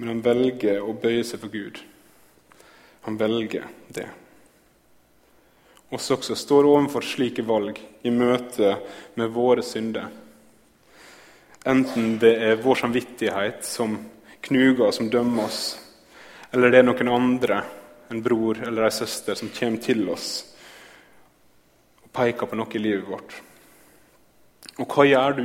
Men 0.00 0.14
han 0.14 0.24
velger 0.24 0.82
å 0.82 0.96
bøye 0.96 1.22
seg 1.28 1.42
for 1.42 1.54
Gud. 1.54 1.78
Han 3.06 3.20
velger 3.20 3.68
det 3.94 4.08
oss 5.90 6.10
også 6.10 6.36
står 6.38 6.68
overfor 6.70 7.04
slike 7.04 7.42
valg 7.46 7.78
i 8.06 8.10
møte 8.14 8.76
med 9.18 9.32
våre 9.34 9.62
synder. 9.66 10.06
Enten 11.68 12.14
det 12.18 12.32
er 12.40 12.62
vår 12.62 12.78
samvittighet 12.80 13.64
som 13.68 13.98
knuger 14.46 14.86
og 14.86 14.94
som 14.96 15.10
dømmer 15.12 15.44
oss, 15.44 15.64
eller 16.54 16.72
det 16.72 16.80
er 16.80 16.86
noen 16.88 17.10
andre, 17.12 17.58
en 18.10 18.22
bror 18.24 18.62
eller 18.64 18.86
en 18.86 18.94
søster, 18.94 19.36
som 19.36 19.52
kommer 19.54 19.82
til 19.84 20.08
oss 20.10 20.30
og 22.00 22.08
peker 22.16 22.48
på 22.48 22.56
noe 22.58 22.74
i 22.74 22.80
livet 22.82 23.04
vårt. 23.06 23.36
Og 24.80 24.88
hva 24.88 25.04
gjør 25.06 25.36
du? 25.36 25.44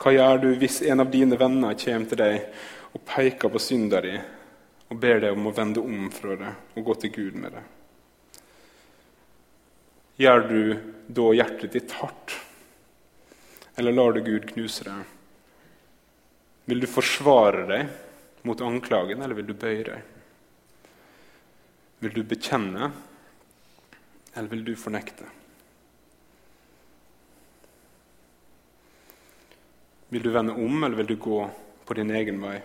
Hva 0.00 0.14
gjør 0.16 0.40
du 0.42 0.48
hvis 0.58 0.80
en 0.88 1.04
av 1.04 1.12
dine 1.12 1.38
venner 1.38 1.76
kommer 1.78 2.10
til 2.10 2.20
deg 2.22 2.96
og 2.96 3.04
peker 3.06 3.52
på 3.52 3.62
synda 3.62 4.00
di 4.04 4.16
og 4.16 4.98
ber 5.02 5.20
deg 5.22 5.36
om 5.36 5.48
å 5.50 5.54
vende 5.54 5.84
om 5.84 6.08
fra 6.14 6.38
det 6.40 6.52
og 6.74 6.88
gå 6.88 6.98
til 7.02 7.14
Gud 7.14 7.38
med 7.44 7.52
det? 7.52 7.64
Gjør 10.24 10.44
du 10.48 10.60
da 11.12 11.30
hjertet 11.36 11.76
ditt 11.76 11.94
hardt, 12.00 12.32
eller 13.76 13.92
lar 13.92 14.12
du 14.12 14.20
Gud 14.24 14.48
knuse 14.48 14.84
deg? 14.84 15.14
Vil 16.66 16.82
du 16.82 16.88
forsvare 16.90 17.66
deg 17.68 18.46
mot 18.46 18.60
anklagen, 18.60 19.22
eller 19.22 19.38
vil 19.38 19.50
du 19.50 19.54
bøye 19.54 19.84
deg? 19.86 20.12
Vil 22.02 22.14
du 22.16 22.22
bekjenne, 22.26 22.90
eller 24.34 24.48
vil 24.52 24.64
du 24.64 24.72
fornekte? 24.78 25.28
Vil 30.08 30.22
du 30.22 30.30
vende 30.30 30.56
om, 30.56 30.82
eller 30.84 30.96
vil 31.02 31.12
du 31.12 31.16
gå 31.20 31.38
på 31.86 31.94
din 31.98 32.10
egen 32.16 32.40
vei? 32.42 32.58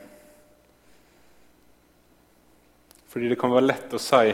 Fordi 3.11 3.27
det 3.27 3.39
kan 3.39 3.51
være 3.51 3.67
lett 3.67 3.93
å 3.93 3.99
si 3.99 4.27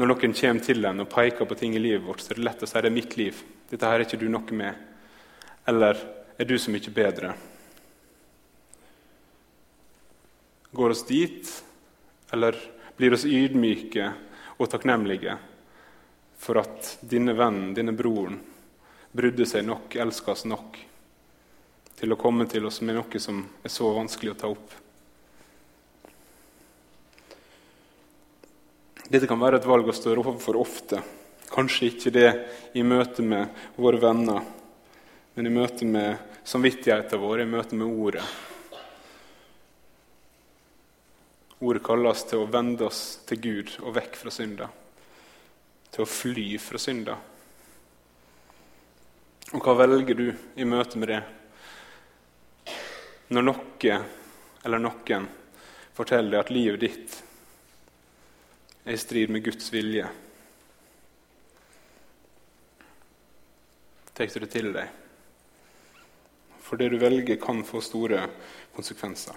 når 0.00 0.08
noen 0.08 0.32
kommer 0.32 0.64
til 0.64 0.86
en 0.88 1.02
og 1.02 1.10
peker 1.12 1.44
på 1.44 1.56
ting 1.60 1.74
i 1.76 1.82
livet 1.82 2.06
vårt, 2.06 2.22
så 2.24 2.32
er 2.32 2.38
det 2.38 2.46
lett 2.46 2.62
å 2.64 2.68
si 2.70 2.80
det 2.80 2.88
er 2.88 2.94
mitt 2.94 3.16
liv. 3.20 3.42
Dette 3.68 3.88
her 3.90 4.00
er 4.00 4.06
ikke 4.06 4.20
du 4.22 4.30
noe 4.32 4.56
med. 4.56 4.86
Eller 5.70 6.00
er 6.34 6.48
du 6.48 6.56
så 6.58 6.72
mye 6.74 6.90
bedre? 6.90 7.28
Går 10.74 10.94
oss 10.96 11.04
dit, 11.06 11.46
eller 12.34 12.58
blir 12.98 13.14
oss 13.14 13.26
ydmyke 13.26 14.08
og 14.58 14.66
takknemlige 14.72 15.36
for 16.40 16.58
at 16.58 16.96
denne 17.06 17.36
vennen, 17.38 17.70
denne 17.76 17.94
broren, 17.94 18.40
brydde 19.14 19.46
seg 19.46 19.66
nok, 19.68 19.94
elska 19.94 20.34
oss 20.34 20.46
nok 20.50 20.78
til 22.00 22.14
å 22.14 22.18
komme 22.18 22.50
til 22.50 22.66
oss 22.66 22.82
med 22.82 22.98
noe 22.98 23.22
som 23.22 23.42
er 23.62 23.70
så 23.70 23.94
vanskelig 23.94 24.34
å 24.34 24.38
ta 24.42 24.50
opp? 24.50 24.78
Dette 29.06 29.26
kan 29.30 29.38
være 29.38 29.62
et 29.62 29.70
valg 29.70 29.86
å 29.86 29.94
stå 29.94 30.18
overfor 30.18 30.58
ofte. 30.58 31.02
Kanskje 31.50 31.92
ikke 31.92 32.14
det 32.14 32.30
i 32.78 32.82
møte 32.86 33.22
med 33.22 33.50
våre 33.78 34.02
venner, 34.02 34.58
men 35.40 35.48
i 35.48 35.56
møte 35.56 35.86
med 35.88 36.18
samvittigheten 36.44 37.16
vår, 37.16 37.40
i 37.40 37.44
møte 37.48 37.72
med 37.72 37.88
Ordet. 37.88 38.24
Ordet 41.64 41.80
kalles 41.86 42.26
til 42.28 42.42
å 42.42 42.48
vende 42.52 42.84
oss 42.84 43.00
til 43.24 43.40
Gud 43.40 43.72
og 43.80 43.94
vekk 43.96 44.18
fra 44.20 44.34
synda. 44.36 44.68
Til 45.96 46.04
å 46.04 46.10
fly 46.12 46.44
fra 46.60 46.82
synda. 46.84 47.16
Og 49.54 49.64
hva 49.64 49.78
velger 49.80 50.20
du 50.20 50.26
i 50.60 50.68
møte 50.68 51.00
med 51.00 51.14
det? 51.14 51.22
Når 53.32 53.48
noe 53.48 53.98
eller 54.60 54.86
noen 54.90 55.28
forteller 55.96 56.36
deg 56.36 56.40
at 56.44 56.56
livet 56.58 56.84
ditt 56.84 57.20
er 58.84 58.92
i 58.92 59.04
strid 59.08 59.32
med 59.32 59.48
Guds 59.48 59.72
vilje. 59.72 60.04
Tar 64.12 64.34
du 64.36 64.42
det 64.44 64.56
til 64.60 64.74
deg? 64.76 64.99
For 66.70 66.78
det 66.78 66.92
du 66.92 67.00
velger, 67.02 67.34
kan 67.42 67.64
få 67.66 67.80
store 67.82 68.28
konsekvenser. 68.76 69.34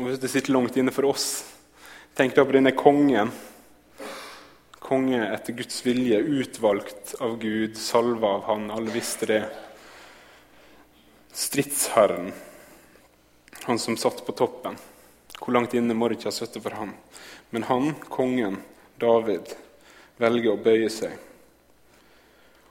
Og 0.00 0.08
Hvis 0.08 0.18
det 0.18 0.32
sitter 0.32 0.56
langt 0.56 0.74
inne 0.80 0.90
for 0.90 1.06
oss, 1.06 1.44
tenk 2.18 2.34
da 2.34 2.42
på 2.42 2.56
denne 2.56 2.74
kongen. 2.74 3.30
Konge 4.82 5.20
etter 5.28 5.54
Guds 5.54 5.78
vilje, 5.86 6.18
utvalgt 6.18 7.14
av 7.22 7.38
Gud, 7.38 7.78
salva 7.78 8.34
av 8.40 8.48
Han. 8.50 8.66
Alle 8.74 8.90
visste 8.90 9.30
det. 9.30 9.40
Stridsherren, 11.30 12.32
han 13.62 13.78
som 13.78 13.94
satt 13.96 14.26
på 14.26 14.34
toppen. 14.34 14.74
Hvor 15.38 15.54
langt 15.54 15.78
inne 15.78 15.94
må 15.94 16.10
det 16.10 16.18
ikke 16.18 16.32
ha 16.32 16.34
sittet 16.34 16.66
for 16.66 16.74
han? 16.74 16.96
Men 17.54 17.70
han, 17.70 17.92
kongen, 18.10 18.58
David, 18.98 19.54
velger 20.18 20.56
å 20.56 20.62
bøye 20.66 20.90
seg. 20.90 21.14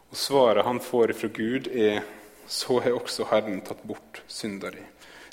Og 0.10 0.17
Svaret 0.17 0.65
han 0.65 0.80
får 0.82 1.13
fra 1.13 1.30
Gud, 1.34 1.67
er 1.67 2.02
så 2.50 2.80
har 2.80 2.98
også 2.98 3.28
Herren 3.30 3.62
tatt 3.62 3.84
bort 3.86 4.24
synda 4.28 4.72
di. 4.74 4.82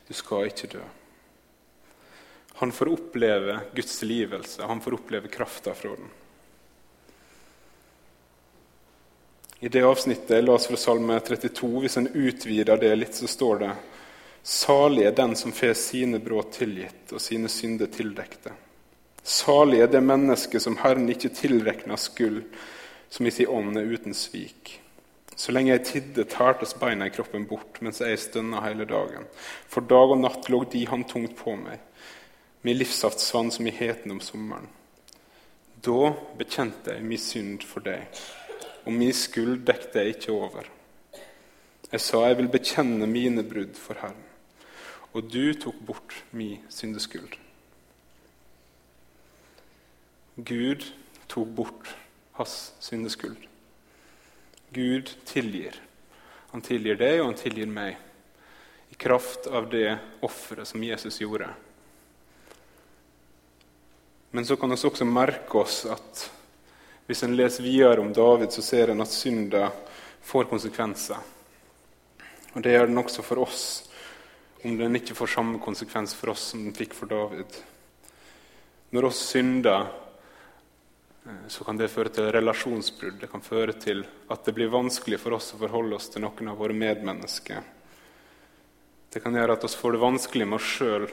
Du 0.09 0.12
skal 0.15 0.51
ikke 0.51 0.69
dø. 0.77 0.83
Han 2.61 2.73
får 2.73 2.93
oppleve 2.93 3.59
Guds 3.75 3.99
tilgivelse, 3.99 4.62
han 4.62 4.81
får 4.81 4.99
oppleve 4.99 5.29
krafta 5.33 5.75
fra 5.75 5.95
den. 5.97 6.12
I 9.61 9.69
det 9.69 9.83
avsnittet 9.85 10.45
la 10.45 10.53
oss 10.53 10.69
fra 10.69 10.77
Salme 10.77 11.17
32, 11.21 11.69
hvis 11.81 11.97
en 11.97 12.09
utvider 12.12 12.77
det 12.77 12.93
litt, 12.97 13.17
så 13.17 13.29
står 13.29 13.61
det 13.65 13.73
Salig 14.47 15.07
er 15.09 15.17
den 15.17 15.33
som 15.37 15.53
får 15.57 15.73
sine 15.81 16.21
brudd 16.23 16.53
tilgitt 16.55 17.12
og 17.17 17.21
sine 17.25 17.49
synder 17.51 17.89
tildekte. 17.91 18.53
Salig 19.25 19.81
er 19.83 19.89
det 19.91 20.05
mennesket 20.05 20.62
som 20.62 20.77
Herren 20.85 21.09
ikke 21.11 21.33
tilrekner 21.35 21.99
skyld, 21.99 22.45
som 23.09 23.27
i 23.27 23.33
sin 23.35 23.51
ånd 23.53 23.79
er 23.79 23.88
uten 23.88 24.14
svik. 24.16 24.81
Så 25.37 25.53
lenge 25.53 25.75
jeg 25.75 25.85
tidde, 25.85 26.25
tærtes 26.33 26.73
beina 26.81 27.09
i 27.09 27.12
kroppen 27.12 27.45
bort, 27.49 27.81
mens 27.85 28.01
jeg 28.01 28.19
stønna 28.19 28.62
hele 28.64 28.87
dagen. 28.88 29.27
For 29.69 29.85
dag 29.85 30.14
og 30.14 30.23
natt 30.23 30.49
lå 30.53 30.62
de 30.73 30.87
han 30.88 31.05
tungt 31.05 31.37
på 31.37 31.57
meg, 31.61 31.83
min 32.64 32.79
livssaft 32.79 33.21
svann 33.23 33.53
som 33.53 33.69
i 33.69 33.75
heten 33.75 34.16
om 34.16 34.23
sommeren. 34.25 34.71
Da 35.85 36.14
bekjente 36.38 36.97
jeg 36.97 37.05
min 37.05 37.21
synd 37.21 37.66
for 37.69 37.85
deg, 37.85 38.09
og 38.87 38.97
min 38.97 39.12
skyld 39.14 39.61
dekte 39.69 40.03
jeg 40.03 40.16
ikke 40.16 40.38
over. 40.38 40.71
Jeg 41.92 42.03
sa 42.03 42.25
jeg 42.27 42.40
vil 42.40 42.51
bekjenne 42.51 43.07
mine 43.07 43.45
brudd 43.47 43.77
for 43.79 44.01
Herren 44.01 44.25
og 45.16 45.31
du 45.33 45.55
tok 45.57 45.77
bort 45.87 46.12
min 46.37 46.61
syndeskyld. 46.69 47.38
Gud 50.37 50.85
tok 51.33 51.55
bort 51.57 51.92
hans 52.37 52.72
syndeskyld. 52.79 53.46
Gud 54.70 55.11
tilgir. 55.25 55.77
Han 56.51 56.64
tilgir 56.64 56.99
deg, 57.01 57.20
og 57.20 57.31
han 57.31 57.38
tilgir 57.40 57.70
meg, 57.70 57.96
i 58.90 58.94
kraft 58.94 59.49
av 59.51 59.68
det 59.70 59.99
offeret 60.25 60.68
som 60.68 60.85
Jesus 60.85 61.20
gjorde. 61.20 61.49
Men 64.31 64.46
så 64.46 64.57
kan 64.57 64.70
vi 64.70 64.77
også 64.77 65.09
merke 65.09 65.59
oss 65.59 65.85
at 65.90 66.27
hvis 67.07 67.22
en 67.22 67.37
leser 67.38 67.64
videre 67.64 68.03
om 68.03 68.12
David, 68.12 68.51
så 68.53 68.62
ser 68.62 68.90
en 68.92 69.01
at 69.05 69.12
synda 69.12 69.70
får 70.27 70.49
konsekvenser. 70.51 71.18
Og 72.55 72.62
Det 72.62 72.72
gjør 72.72 72.87
den 72.90 72.99
også 72.99 73.22
for 73.22 73.44
oss 73.44 73.66
om 74.64 74.79
den 74.79 74.99
ikke 74.99 75.14
får 75.14 75.31
samme 75.31 75.61
konsekvens 75.62 76.14
for 76.16 76.33
oss 76.33 76.51
som 76.51 76.64
den 76.64 76.75
fikk 76.75 76.94
for 76.96 77.07
David. 77.07 77.59
Når 78.90 79.09
oss 79.11 79.20
synder 79.31 79.87
så 81.49 81.65
kan 81.65 81.79
det 81.79 81.89
føre 81.91 82.12
til 82.15 82.29
relasjonsbrudd. 82.35 83.19
Det 83.21 83.31
kan 83.31 83.43
føre 83.43 83.75
til 83.83 84.05
at 84.31 84.45
det 84.47 84.55
blir 84.55 84.71
vanskelig 84.71 85.19
for 85.19 85.35
oss 85.35 85.53
å 85.55 85.59
forholde 85.59 85.99
oss 85.99 86.11
til 86.12 86.23
noen 86.23 86.53
av 86.53 86.61
våre 86.61 86.77
medmennesker. 86.77 87.65
Det 89.11 89.23
kan 89.25 89.35
gjøre 89.35 89.57
at 89.57 89.65
oss 89.67 89.75
får 89.79 89.97
det 89.97 90.03
vanskelig 90.03 90.47
med 90.47 90.59
oss 90.61 90.69
sjøl. 90.77 91.07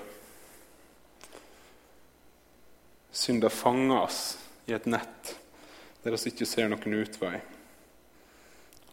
Synda 3.14 3.50
fanger 3.54 4.04
oss 4.04 4.22
i 4.70 4.76
et 4.78 4.86
nett 4.90 5.34
der 6.04 6.18
oss 6.18 6.28
ikke 6.28 6.46
ser 6.46 6.70
noen 6.70 6.98
utvei. 7.00 7.38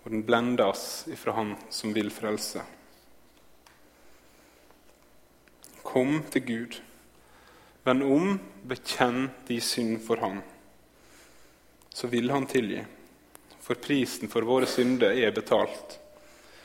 Og 0.04 0.12
den 0.12 0.22
blender 0.24 0.70
oss 0.70 1.08
ifra 1.10 1.34
Han 1.36 1.56
som 1.68 1.92
vil 1.92 2.08
frelse. 2.14 2.62
Kom 5.84 6.22
til 6.30 6.46
Gud. 6.46 6.78
Vend 7.84 8.06
om, 8.06 8.38
bekjenn 8.64 9.28
de 9.48 9.58
synd 9.64 9.98
for 10.06 10.22
Han. 10.22 10.40
Så 11.94 12.06
vil 12.06 12.30
Han 12.30 12.46
tilgi. 12.46 12.84
For 13.60 13.74
prisen 13.74 14.28
for 14.28 14.42
våre 14.42 14.66
synder 14.66 15.12
er 15.12 15.34
betalt. 15.34 15.98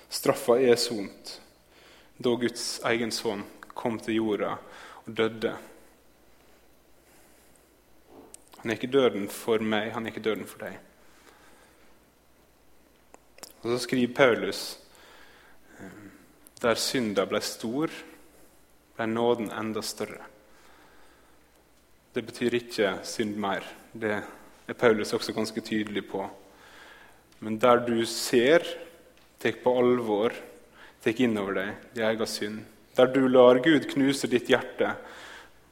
Straffa 0.09 0.59
er 0.61 0.75
sont 0.79 1.39
da 2.17 2.31
Guds 2.39 2.79
egen 2.87 3.11
sønn 3.11 3.43
kom 3.75 3.97
til 3.99 4.21
jorda 4.21 4.53
og 5.03 5.15
døde. 5.17 5.51
Han 8.61 8.71
er 8.71 8.77
ikke 8.77 8.93
døden 8.93 9.27
for 9.29 9.59
meg, 9.59 9.91
han 9.93 10.05
er 10.05 10.13
ikke 10.13 10.23
døden 10.23 10.47
for 10.47 10.63
deg. 10.63 10.79
Og 13.61 13.73
Så 13.73 13.83
skriver 13.83 14.13
Paulus 14.15 14.63
der 16.61 16.79
synda 16.79 17.25
ble 17.29 17.41
stor, 17.43 17.91
ble 18.95 19.05
nåden 19.11 19.51
enda 19.51 19.83
større. 19.83 20.23
Det 22.15 22.23
betyr 22.25 22.55
ikke 22.57 22.93
synd 23.03 23.35
mer. 23.37 23.65
Det 23.93 24.21
er 24.67 24.73
Paulus 24.73 25.13
også 25.13 25.33
ganske 25.35 25.61
tydelig 25.61 26.07
på. 26.09 26.23
Men 27.39 27.59
der 27.61 27.83
du 27.85 28.05
ser, 28.09 28.65
tar 29.39 29.57
på 29.61 29.73
alvor 29.77 30.33
tar 31.03 31.21
inn 31.21 31.37
over 31.37 31.59
deg 31.59 31.91
din 31.93 32.07
egen 32.07 32.29
synd, 32.29 32.63
der 32.97 33.11
du 33.13 33.27
lar 33.27 33.59
Gud 33.61 33.85
knuse 33.91 34.29
ditt 34.31 34.49
hjerte 34.49 34.95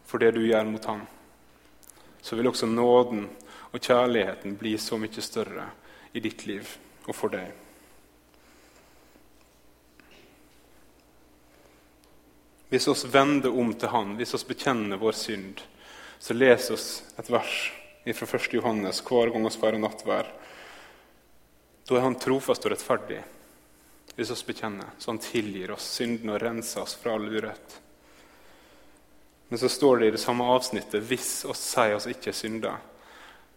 for 0.06 0.21
det 0.21 0.36
du 0.36 0.43
gjør 0.45 0.67
mot 0.69 0.86
ham, 0.86 1.01
så 2.21 2.38
vil 2.38 2.51
også 2.51 2.69
nåden 2.69 3.25
og 3.73 3.82
kjærligheten 3.82 4.58
bli 4.60 4.75
så 4.77 4.99
mye 5.01 5.25
større 5.25 5.65
i 6.13 6.21
ditt 6.21 6.45
liv 6.45 6.69
og 7.08 7.15
for 7.17 7.34
deg. 7.34 7.49
Hvis 12.69 12.88
oss 12.89 13.06
vender 13.06 13.53
om 13.53 13.73
til 13.77 13.89
Han, 13.93 14.15
hvis 14.17 14.34
oss 14.34 14.45
bekjenner 14.49 14.97
vår 14.97 15.17
synd, 15.17 15.62
så 16.17 16.34
les 16.34 16.69
oss 16.73 16.88
et 17.21 17.29
vers 17.29 17.58
fra 18.11 18.27
1. 18.27 18.49
Johannes 18.57 18.99
hver 19.07 19.31
gang 19.31 19.47
vi 19.47 19.53
feirer 19.55 19.79
nattvær. 19.79 20.33
Da 21.87 21.95
er 21.95 22.03
Han 22.03 22.19
trofast 22.19 22.67
og 22.67 22.75
rettferdig 22.75 23.21
hvis 24.13 24.29
vi 24.29 24.51
bekjenner, 24.51 24.91
så 25.01 25.09
han 25.09 25.21
tilgir 25.23 25.71
oss 25.73 25.87
synden 25.95 26.29
og 26.35 26.41
renser 26.43 26.83
oss 26.83 26.93
fra 26.99 27.15
all 27.15 27.25
urett. 27.33 27.79
Men 29.49 29.61
så 29.61 29.69
står 29.69 29.99
det 29.99 30.07
i 30.07 30.13
det 30.13 30.21
samme 30.21 30.45
avsnittet 30.53 31.01
hvis 31.09 31.31
oss 31.49 31.63
sier 31.71 31.95
oss 31.97 32.05
ikke 32.09 32.33
synder, 32.35 32.77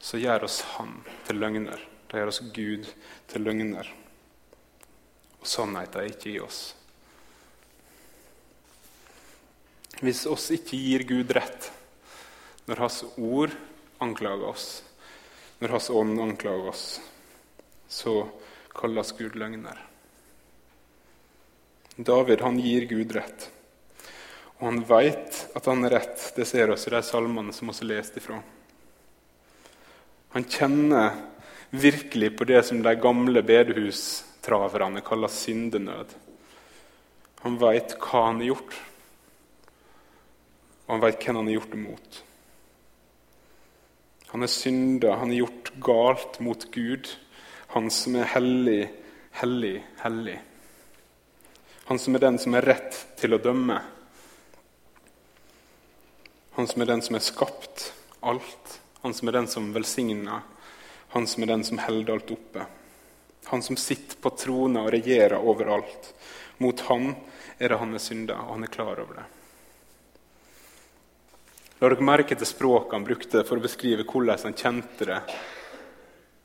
så 0.01 0.21
gjør 0.21 0.47
oss 0.49 0.63
Han 0.77 0.99
til 1.27 1.41
løgner. 1.41 1.81
Da 2.09 2.21
gjør 2.21 2.33
oss 2.33 2.43
Gud 2.55 2.89
til 3.29 3.45
løgner. 3.45 3.89
Og 5.41 5.47
sannheten 5.49 6.03
er 6.03 6.11
ikke 6.11 6.33
i 6.33 6.41
oss. 6.41 6.61
Hvis 10.01 10.27
oss 10.29 10.51
ikke 10.53 10.77
gir 10.77 11.07
Gud 11.09 11.33
rett 11.37 11.71
når 12.67 12.85
Hans 12.85 13.03
ord 13.17 13.53
anklager 13.99 14.49
oss, 14.49 14.85
når 15.59 15.77
Hans 15.77 15.91
ånd 15.91 16.21
anklager 16.21 16.69
oss, 16.69 16.87
så 17.89 18.29
kalles 18.77 19.13
Gud 19.19 19.37
løgner. 19.39 19.79
David 21.97 22.43
han 22.45 22.59
gir 22.61 22.85
Gud 22.91 23.15
rett. 23.17 23.49
Og 24.59 24.67
han 24.69 24.83
veit 24.89 25.39
at 25.57 25.69
han 25.69 25.85
er 25.85 25.97
rett. 25.97 26.27
Det 26.37 26.45
ser 26.49 26.73
oss 26.73 26.87
i 26.89 26.93
de 26.93 27.01
salmene 27.05 27.55
som 27.57 27.73
vi 27.73 27.89
leste 27.89 28.21
ifra. 28.21 28.41
Han 30.37 30.45
kjenner 30.45 31.17
virkelig 31.71 32.35
på 32.37 32.45
det 32.45 32.63
som 32.69 32.83
de 32.85 32.95
gamle 33.01 33.43
bedehustraverne 33.43 35.01
kaller 35.05 35.33
syndenød. 35.33 36.13
Han 37.41 37.57
veit 37.61 37.97
hva 38.01 38.27
han 38.29 38.43
har 38.43 38.51
gjort, 38.53 38.77
og 40.87 40.95
han 40.95 41.05
veit 41.05 41.21
hvem 41.23 41.41
han 41.41 41.49
har 41.49 41.57
gjort 41.59 41.73
det 41.73 41.83
mot. 41.83 42.23
Han 44.33 44.43
er 44.43 44.51
synda, 44.51 45.17
han 45.21 45.33
er 45.33 45.43
gjort 45.45 45.73
galt 45.81 46.41
mot 46.43 46.67
Gud, 46.75 47.09
han 47.75 47.91
som 47.95 48.17
er 48.19 48.31
hellig, 48.35 48.89
hellig, 49.39 49.77
hellig. 50.03 50.39
Han 51.87 52.01
som 52.03 52.17
er 52.17 52.25
den 52.25 52.39
som 52.43 52.57
er 52.59 52.67
rett 52.67 52.99
til 53.21 53.37
å 53.37 53.43
dømme. 53.43 53.77
Han 56.57 56.67
som 56.67 56.83
er 56.83 56.91
den 56.91 57.05
som 57.05 57.19
er 57.19 57.23
skapt 57.23 57.91
alt. 58.27 58.81
Han 59.05 59.15
som 59.15 59.29
er 59.29 59.37
den 59.39 59.47
som 59.47 59.69
velsigner. 59.75 60.43
Han 61.15 61.29
som 61.31 61.45
er 61.45 61.53
den 61.53 61.63
som 61.69 61.79
holder 61.79 62.17
alt 62.17 62.33
oppe. 62.35 62.67
Han 63.53 63.63
som 63.63 63.79
sitter 63.79 64.19
på 64.19 64.33
trona 64.35 64.83
og 64.83 64.91
regjerer 64.97 65.39
overalt. 65.39 66.11
Mot 66.59 66.81
han 66.89 67.13
er 67.59 67.71
det 67.71 67.79
han 67.79 67.95
er 67.95 68.03
synda, 68.03 68.41
og 68.43 68.57
han 68.57 68.67
er 68.67 68.73
klar 68.73 68.99
over 69.05 69.21
det. 69.21 69.27
La 71.77 71.91
dere 71.91 72.05
merke 72.09 72.33
til 72.33 72.49
språket 72.49 72.95
han 72.97 73.05
brukte 73.05 73.43
for 73.45 73.61
å 73.61 73.65
beskrive 73.65 74.07
hvordan 74.09 74.47
han 74.47 74.55
kjente 74.57 75.09
det 75.11 75.19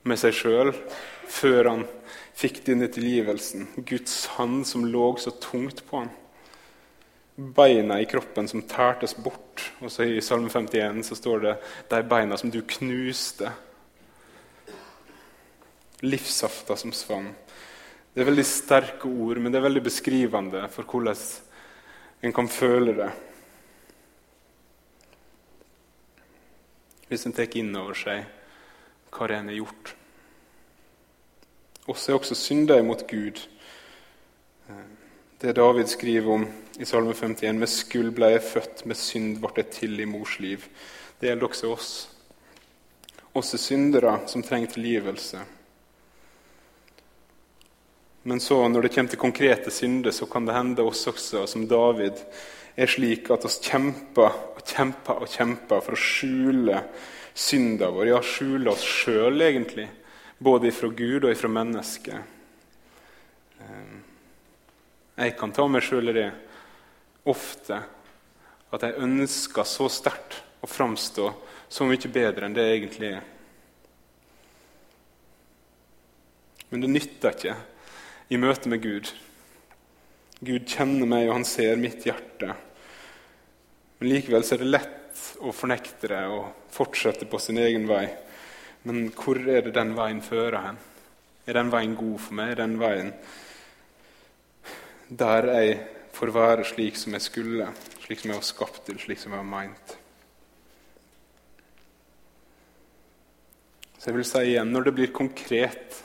med 0.04 0.18
seg 0.20 0.34
sjøl 0.36 0.72
før 1.32 1.68
han 1.70 1.84
fikk 2.36 2.60
denne 2.66 2.88
tilgivelsen. 2.92 3.70
Guds 3.88 4.26
hand 4.36 4.66
som 4.68 4.84
lå 4.84 5.14
så 5.16 5.32
tungt 5.40 5.80
på 5.88 6.02
han. 6.02 6.12
Beina 7.56 7.96
i 8.02 8.08
kroppen 8.10 8.50
som 8.50 8.64
tærtes 8.68 9.16
bort. 9.16 9.64
Og 9.80 9.88
så 9.94 10.04
I 10.04 10.20
Salme 10.20 10.52
51 10.52 11.00
så 11.08 11.16
står 11.16 11.40
det 11.46 11.56
'de 11.88 12.02
beina 12.02 12.36
som 12.36 12.50
du 12.50 12.60
knuste'. 12.60 13.52
Livssafta 16.02 16.76
som 16.76 16.92
svann. 16.92 17.34
Det 18.12 18.20
er 18.20 18.28
veldig 18.28 18.44
sterke 18.44 19.08
ord, 19.08 19.38
men 19.38 19.52
det 19.52 19.58
er 19.58 19.68
veldig 19.68 19.82
beskrivende 19.82 20.68
for 20.68 20.84
hvordan 20.84 21.16
en 22.22 22.32
kan 22.32 22.48
føle 22.48 22.92
det. 22.92 23.12
Hvis 27.12 27.28
en 27.28 27.36
tar 27.36 27.52
inn 27.60 27.74
over 27.76 27.98
seg 27.98 28.24
hva 29.12 29.28
det 29.28 29.36
en 29.36 29.52
har 29.52 29.60
gjort 29.60 29.98
oss 31.90 32.08
er 32.08 32.16
også 32.16 32.36
synder 32.38 32.82
mot 32.86 33.02
Gud. 33.08 33.40
Det 35.42 35.56
David 35.58 35.90
skriver 35.90 36.30
om 36.30 36.44
i 36.78 36.86
Salme 36.86 37.14
51, 37.14 37.58
med 37.58 37.70
skuld 37.70 38.12
ble 38.16 38.30
jeg 38.36 38.44
født, 38.46 38.84
med 38.86 38.98
synd 38.98 39.40
ble 39.42 39.52
jeg 39.58 39.72
til 39.74 40.00
i 40.00 40.06
mors 40.08 40.38
liv. 40.40 40.64
Det 41.18 41.28
gjelder 41.28 41.48
også 41.48 41.72
oss. 41.72 41.90
Oss 43.34 43.52
er 43.56 43.62
syndere 43.62 44.14
som 44.30 44.44
trenger 44.44 44.70
tilgivelse. 44.72 45.42
Men 48.22 48.40
så, 48.40 48.60
når 48.68 48.86
det 48.86 48.92
kommer 48.94 49.10
til 49.10 49.18
konkrete 49.18 49.70
synder, 49.74 50.14
så 50.14 50.28
kan 50.30 50.46
det 50.46 50.54
hende 50.54 50.84
oss 50.86 51.02
også, 51.10 51.46
som 51.50 51.66
David, 51.66 52.22
er 52.76 52.88
slik 52.88 53.30
at 53.32 53.44
oss 53.48 53.58
kjemper 53.62 54.38
og 54.56 54.62
kjemper 54.64 55.24
og 55.24 55.32
kjemper 55.32 55.82
for 55.84 55.96
å 55.96 56.00
skjule 56.00 56.84
synda 57.34 57.90
vår. 57.92 58.12
Ja, 58.12 58.22
skjule 58.24 58.72
oss 58.72 58.84
sjøl, 58.86 59.42
egentlig 59.44 59.88
både 60.42 60.68
ifra 60.68 60.88
Gud 60.88 61.24
og 61.24 61.32
ifra 61.32 61.50
mennesket. 61.52 62.18
Eh, 63.60 63.98
jeg 65.22 65.36
kan 65.38 65.52
ta 65.54 65.66
meg 65.70 65.84
sjøl 65.86 66.10
i 66.10 66.16
det 66.16 66.30
ofte 67.30 67.78
at 68.72 68.86
jeg 68.86 69.04
ønsker 69.04 69.68
så 69.68 69.86
sterkt 69.92 70.40
å 70.62 70.70
framstå 70.70 71.28
så 71.72 71.86
mye 71.88 72.10
bedre 72.12 72.48
enn 72.48 72.56
det 72.56 72.64
jeg 72.66 72.80
egentlig 72.80 73.12
er. 73.12 73.28
Men 76.72 76.84
det 76.84 76.90
nytter 76.90 77.36
ikke 77.36 77.56
i 78.32 78.40
møte 78.40 78.70
med 78.72 78.82
Gud. 78.82 79.10
Gud 80.42 80.66
kjenner 80.66 81.06
meg, 81.06 81.28
og 81.28 81.36
han 81.36 81.46
ser 81.46 81.78
mitt 81.78 82.02
hjerte. 82.02 82.50
Men 84.00 84.10
likevel 84.10 84.42
er 84.42 84.58
det 84.58 84.70
lett 84.72 85.20
å 85.38 85.52
fornekte 85.54 86.10
det 86.10 86.22
og 86.34 86.48
fortsette 86.74 87.28
på 87.30 87.38
sin 87.38 87.60
egen 87.62 87.86
vei. 87.86 88.08
Men 88.82 89.12
hvor 89.14 89.38
er 89.38 89.62
det 89.62 89.76
den 89.76 89.94
veien 89.94 90.18
fører 90.24 90.58
hen? 90.64 90.82
Er 91.46 91.58
den 91.60 91.70
veien 91.70 91.94
god 91.98 92.18
for 92.24 92.38
meg? 92.38 92.56
Er 92.56 92.62
den 92.64 92.76
veien 92.82 93.14
der 95.12 95.46
jeg 95.52 95.80
får 96.16 96.30
være 96.34 96.66
slik 96.66 96.98
som 96.98 97.14
jeg 97.14 97.22
skulle, 97.22 97.70
slik 98.02 98.22
som 98.22 98.32
jeg 98.32 98.40
var 98.40 98.46
skapt 98.48 98.84
til, 98.88 98.98
slik 98.98 99.22
som 99.22 99.34
jeg 99.34 99.44
var 99.44 99.50
meint? 99.54 99.98
Så 103.94 104.10
jeg 104.10 104.18
vil 104.18 104.26
si 104.26 104.48
igjen, 104.48 104.74
når 104.74 104.88
det 104.88 104.98
blir 104.98 105.14
konkret 105.14 106.02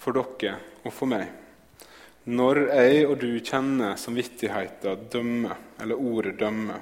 for 0.00 0.12
dere 0.12 0.58
og 0.84 0.92
for 0.92 1.08
meg 1.08 1.30
Når 2.28 2.66
jeg 2.68 3.06
og 3.08 3.16
du 3.22 3.30
kjenner 3.40 3.96
samvittigheten 3.96 5.08
dømme, 5.12 5.56
eller 5.80 5.96
ordet 5.96 6.38
dømme 6.38 6.80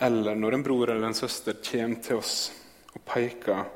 eller 0.00 0.34
når 0.34 0.56
en 0.56 0.62
bror 0.64 0.90
eller 0.90 1.10
en 1.10 1.16
søster 1.16 1.58
kommer 1.64 2.00
til 2.00 2.20
oss 2.22 2.36
og 2.94 3.02
peker 3.04 3.66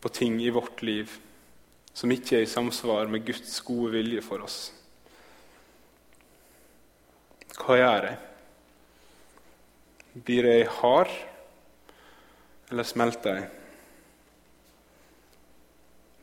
på 0.00 0.12
ting 0.16 0.38
i 0.40 0.52
vårt 0.52 0.80
liv 0.86 1.12
som 1.92 2.12
ikke 2.14 2.38
er 2.38 2.46
i 2.46 2.48
samsvar 2.48 3.10
med 3.12 3.26
Guds 3.26 3.58
gode 3.66 3.90
vilje 3.92 4.22
for 4.24 4.40
oss. 4.46 4.58
Hva 7.60 7.76
gjør 7.76 8.06
jeg? 8.08 8.18
Blir 10.24 10.48
jeg 10.48 10.70
hard, 10.78 11.12
eller 12.70 12.88
smelter 12.88 13.36
jeg? 13.36 13.50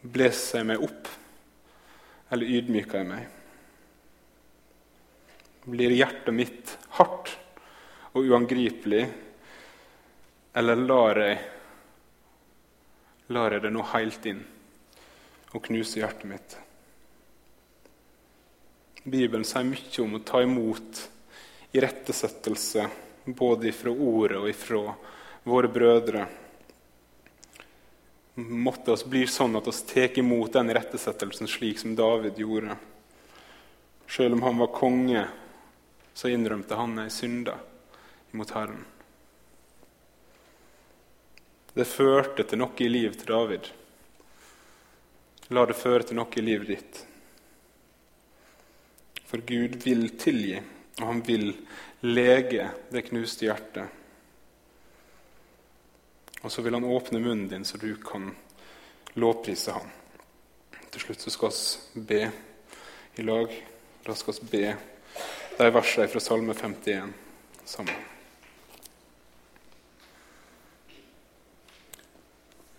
Blåser 0.01 0.63
jeg 0.63 0.69
meg 0.71 0.87
opp, 0.87 1.11
eller 2.29 2.53
ydmyker 2.57 3.01
jeg 3.01 3.09
meg? 3.09 3.25
Blir 5.67 5.95
hjertet 5.95 6.35
mitt 6.35 6.75
hardt 6.97 7.33
og 8.13 8.27
uangripelig, 8.27 9.03
eller 10.57 10.79
lar 10.79 11.19
jeg, 11.21 11.41
lar 13.35 13.53
jeg 13.53 13.65
det 13.65 13.73
nå 13.75 13.83
helt 13.91 14.29
inn 14.31 14.39
og 15.53 15.61
knuse 15.67 15.99
hjertet 16.01 16.29
mitt? 16.31 16.57
Bibelen 19.07 19.45
sier 19.47 19.67
mye 19.67 20.03
om 20.03 20.17
å 20.17 20.25
ta 20.27 20.41
imot 20.43 21.03
irettesettelse 21.77 22.87
både 23.27 23.69
ifra 23.69 23.91
ordet 23.91 24.39
og 24.39 24.49
ifra 24.49 24.81
våre 25.47 25.69
brødre. 25.71 26.25
Måtte 28.37 28.93
oss 28.93 29.01
bli 29.05 29.23
sånn 29.25 29.57
at 29.57 29.67
oss 29.67 29.81
tar 29.89 30.13
imot 30.21 30.53
den 30.53 30.69
rettesettelsen 30.77 31.49
slik 31.49 31.79
som 31.81 31.95
David 31.97 32.37
gjorde. 32.37 32.75
Selv 34.05 34.37
om 34.37 34.43
han 34.45 34.61
var 34.61 34.75
konge 34.75 35.23
så 36.13 36.29
innrømte 36.29 36.77
han 36.77 36.99
ei 37.01 37.09
synda 37.13 37.57
imot 38.33 38.53
Herren. 38.53 38.85
Det 41.73 41.85
førte 41.85 42.45
til 42.45 42.61
noe 42.61 42.77
i 42.81 42.89
livet 42.89 43.19
til 43.21 43.33
David. 43.33 43.67
La 45.53 45.65
det 45.65 45.77
føre 45.77 46.05
til 46.05 46.17
noe 46.17 46.37
i 46.37 46.45
livet 46.45 46.71
ditt. 46.71 47.03
For 49.27 49.41
Gud 49.45 49.81
vil 49.83 50.07
tilgi, 50.17 50.57
og 51.01 51.05
han 51.05 51.21
vil 51.27 51.51
lege 52.05 52.69
det 52.93 53.05
knuste 53.09 53.45
hjertet. 53.45 53.93
Og 56.47 56.51
så 56.51 56.61
vil 56.63 56.73
han 56.73 56.83
åpne 56.87 57.19
munnen 57.19 57.47
din, 57.51 57.65
så 57.65 57.77
du 57.77 57.95
kan 57.99 58.29
lovprise 59.19 59.71
ham. 59.75 59.89
Til 60.93 61.01
slutt 61.01 61.19
så 61.25 61.31
skal 61.33 61.55
vi 61.93 62.03
be 62.07 62.19
i 63.19 63.23
lag. 63.27 63.55
Da 64.05 64.13
skal 64.15 64.37
vi 64.39 64.51
be 64.53 64.69
de 65.57 65.65
versene 65.75 66.05
fra 66.07 66.21
Salme 66.23 66.53
51 66.55 67.11
sammen. 67.67 67.97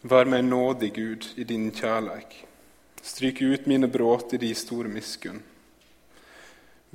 Vær 0.00 0.30
meg 0.32 0.46
nådig, 0.46 0.88
Gud, 0.96 1.26
i 1.36 1.44
din 1.44 1.68
kjærleik. 1.68 2.38
Stryk 3.02 3.42
ut 3.42 3.66
mine 3.68 3.90
brudd 3.92 4.32
i 4.32 4.40
de 4.40 4.54
store 4.56 4.88
miskunn. 4.88 5.42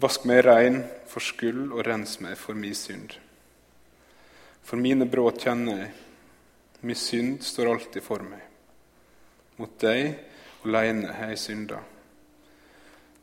Vask 0.01 0.25
meg 0.25 0.41
rein 0.47 0.81
for 1.05 1.21
skyld 1.21 1.67
og 1.67 1.85
rens 1.85 2.17
meg 2.17 2.33
for 2.33 2.57
mi 2.57 2.73
synd. 2.73 3.13
For 4.65 4.81
mine 4.81 5.05
brudd 5.05 5.37
kjenner 5.45 5.83
jeg, 5.83 5.93
min 6.83 6.99
synd 6.99 7.43
står 7.43 7.71
alltid 7.71 8.03
for 8.03 8.23
meg. 8.27 8.41
Mot 9.59 9.75
deg 9.79 10.17
alene 10.67 11.13
har 11.15 11.31
jeg 11.31 11.39
synda. 11.39 11.79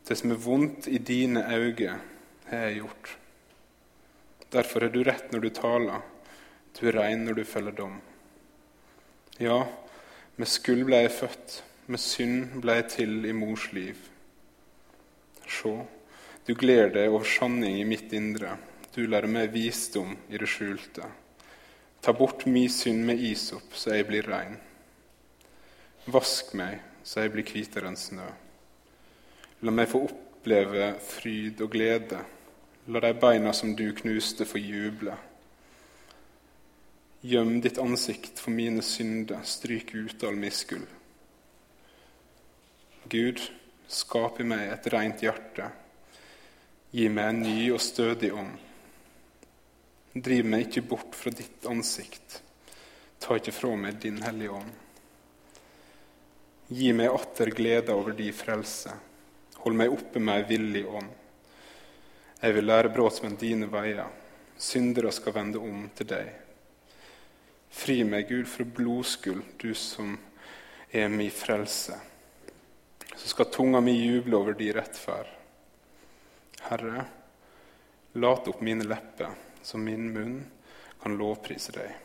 Det 0.07 0.17
som 0.17 0.33
er 0.33 0.41
vondt 0.41 0.87
i 0.89 0.97
dine 0.97 1.43
øyne, 1.45 1.99
har 2.49 2.65
jeg 2.67 2.81
gjort. 2.81 3.11
Derfor 4.51 4.83
er 4.83 4.91
du 4.91 5.03
rett 5.07 5.29
når 5.31 5.45
du 5.45 5.49
taler, 5.55 6.01
du 6.75 6.87
er 6.89 6.97
rein 6.97 7.21
når 7.25 7.37
du 7.37 7.43
feller 7.47 7.75
dom. 7.75 7.99
Ja, 9.39 9.61
med 10.35 10.49
skuld 10.49 10.83
ble 10.89 11.03
jeg 11.05 11.13
født, 11.15 11.61
med 11.87 12.01
synd 12.01 12.59
ble 12.63 12.79
jeg 12.81 12.89
til 12.97 13.29
i 13.29 13.35
mors 13.35 13.69
liv. 13.75 13.95
Se, 15.47 15.71
du 16.47 16.53
gleder 16.55 16.95
deg 16.97 17.13
over 17.13 17.27
sanning 17.27 17.77
i 17.79 17.87
mitt 17.87 18.11
indre, 18.17 18.57
du 18.95 19.05
lærer 19.05 19.31
meg 19.31 19.53
visdom 19.53 20.17
i 20.29 20.39
det 20.41 20.49
skjulte. 20.49 21.07
Ta 22.01 22.13
bort 22.17 22.45
mi 22.45 22.67
synd 22.69 23.05
med 23.05 23.19
isop, 23.21 23.75
så 23.77 23.95
jeg 23.95 24.07
blir 24.09 24.27
rein. 24.29 24.57
Vask 26.09 26.55
meg, 26.57 26.79
så 27.03 27.25
jeg 27.25 27.33
blir 27.35 27.45
hvitere 27.45 27.91
enn 27.91 27.99
snø. 27.99 28.27
La 29.61 29.73
meg 29.73 29.89
få 29.91 30.07
oppleve 30.07 30.95
fryd 31.05 31.61
og 31.61 31.75
glede 31.75 32.23
La 32.87 32.99
de 32.99 33.13
beina 33.13 33.53
som 33.53 33.75
du 33.75 33.91
knuste, 33.93 34.45
få 34.45 34.57
juble. 34.57 35.13
Gjem 37.21 37.59
ditt 37.61 37.77
ansikt 37.77 38.41
for 38.41 38.49
mine 38.51 38.81
synder, 38.81 39.43
stryk 39.45 39.93
ut 39.93 40.23
all 40.25 40.39
miskull. 40.41 40.87
Gud, 43.11 43.43
skap 43.85 44.41
i 44.41 44.47
meg 44.49 44.65
et 44.73 44.89
rent 44.93 45.21
hjerte. 45.21 45.69
Gi 46.91 47.05
meg 47.13 47.29
en 47.29 47.43
ny 47.45 47.69
og 47.75 47.79
stødig 47.85 48.33
ånd. 48.33 48.57
Driv 50.13 50.43
meg 50.43 50.65
ikke 50.65 50.83
bort 50.91 51.15
fra 51.15 51.31
ditt 51.31 51.65
ansikt. 51.71 52.41
Ta 53.21 53.37
ikke 53.39 53.53
fra 53.55 53.75
meg 53.79 54.01
din 54.03 54.17
hellige 54.23 54.57
ånd. 54.57 54.73
Gi 56.71 56.91
meg 56.95 57.13
atter 57.15 57.51
glede 57.55 57.95
over 57.95 58.15
di 58.17 58.27
frelse. 58.35 58.91
Hold 59.63 59.77
meg 59.77 59.93
oppe 59.93 60.19
med 60.19 60.41
ei 60.41 60.47
villig 60.49 60.81
ånd. 60.87 61.11
Jeg 62.41 62.55
vil 62.57 62.67
lære 62.67 62.91
brotsmenn 62.91 63.37
dine 63.39 63.69
veier. 63.71 64.09
Syndere 64.57 65.11
skal 65.15 65.35
vende 65.35 65.61
om 65.61 65.85
til 65.95 66.09
deg. 66.09 66.31
Fri 67.71 68.01
meg, 68.03 68.27
Gud, 68.27 68.49
fra 68.51 68.65
blodskuld, 68.67 69.45
du 69.61 69.71
som 69.77 70.17
er 70.91 71.07
mi 71.13 71.29
frelse. 71.31 71.95
Så 73.15 73.31
skal 73.31 73.47
tunga 73.53 73.79
mi 73.79 73.93
juble 73.95 74.35
over 74.35 74.57
di 74.59 74.67
rettferd. 74.75 75.29
Herre, 76.67 77.05
lat 78.19 78.49
opp 78.51 78.59
mine 78.65 78.85
lepper, 78.87 79.31
så 79.63 79.77
min 79.77 80.09
munn 80.13 80.37
kan 81.01 81.17
lovprise 81.17 81.73
deg. 81.75 81.95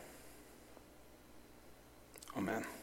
Amen. 2.37 2.76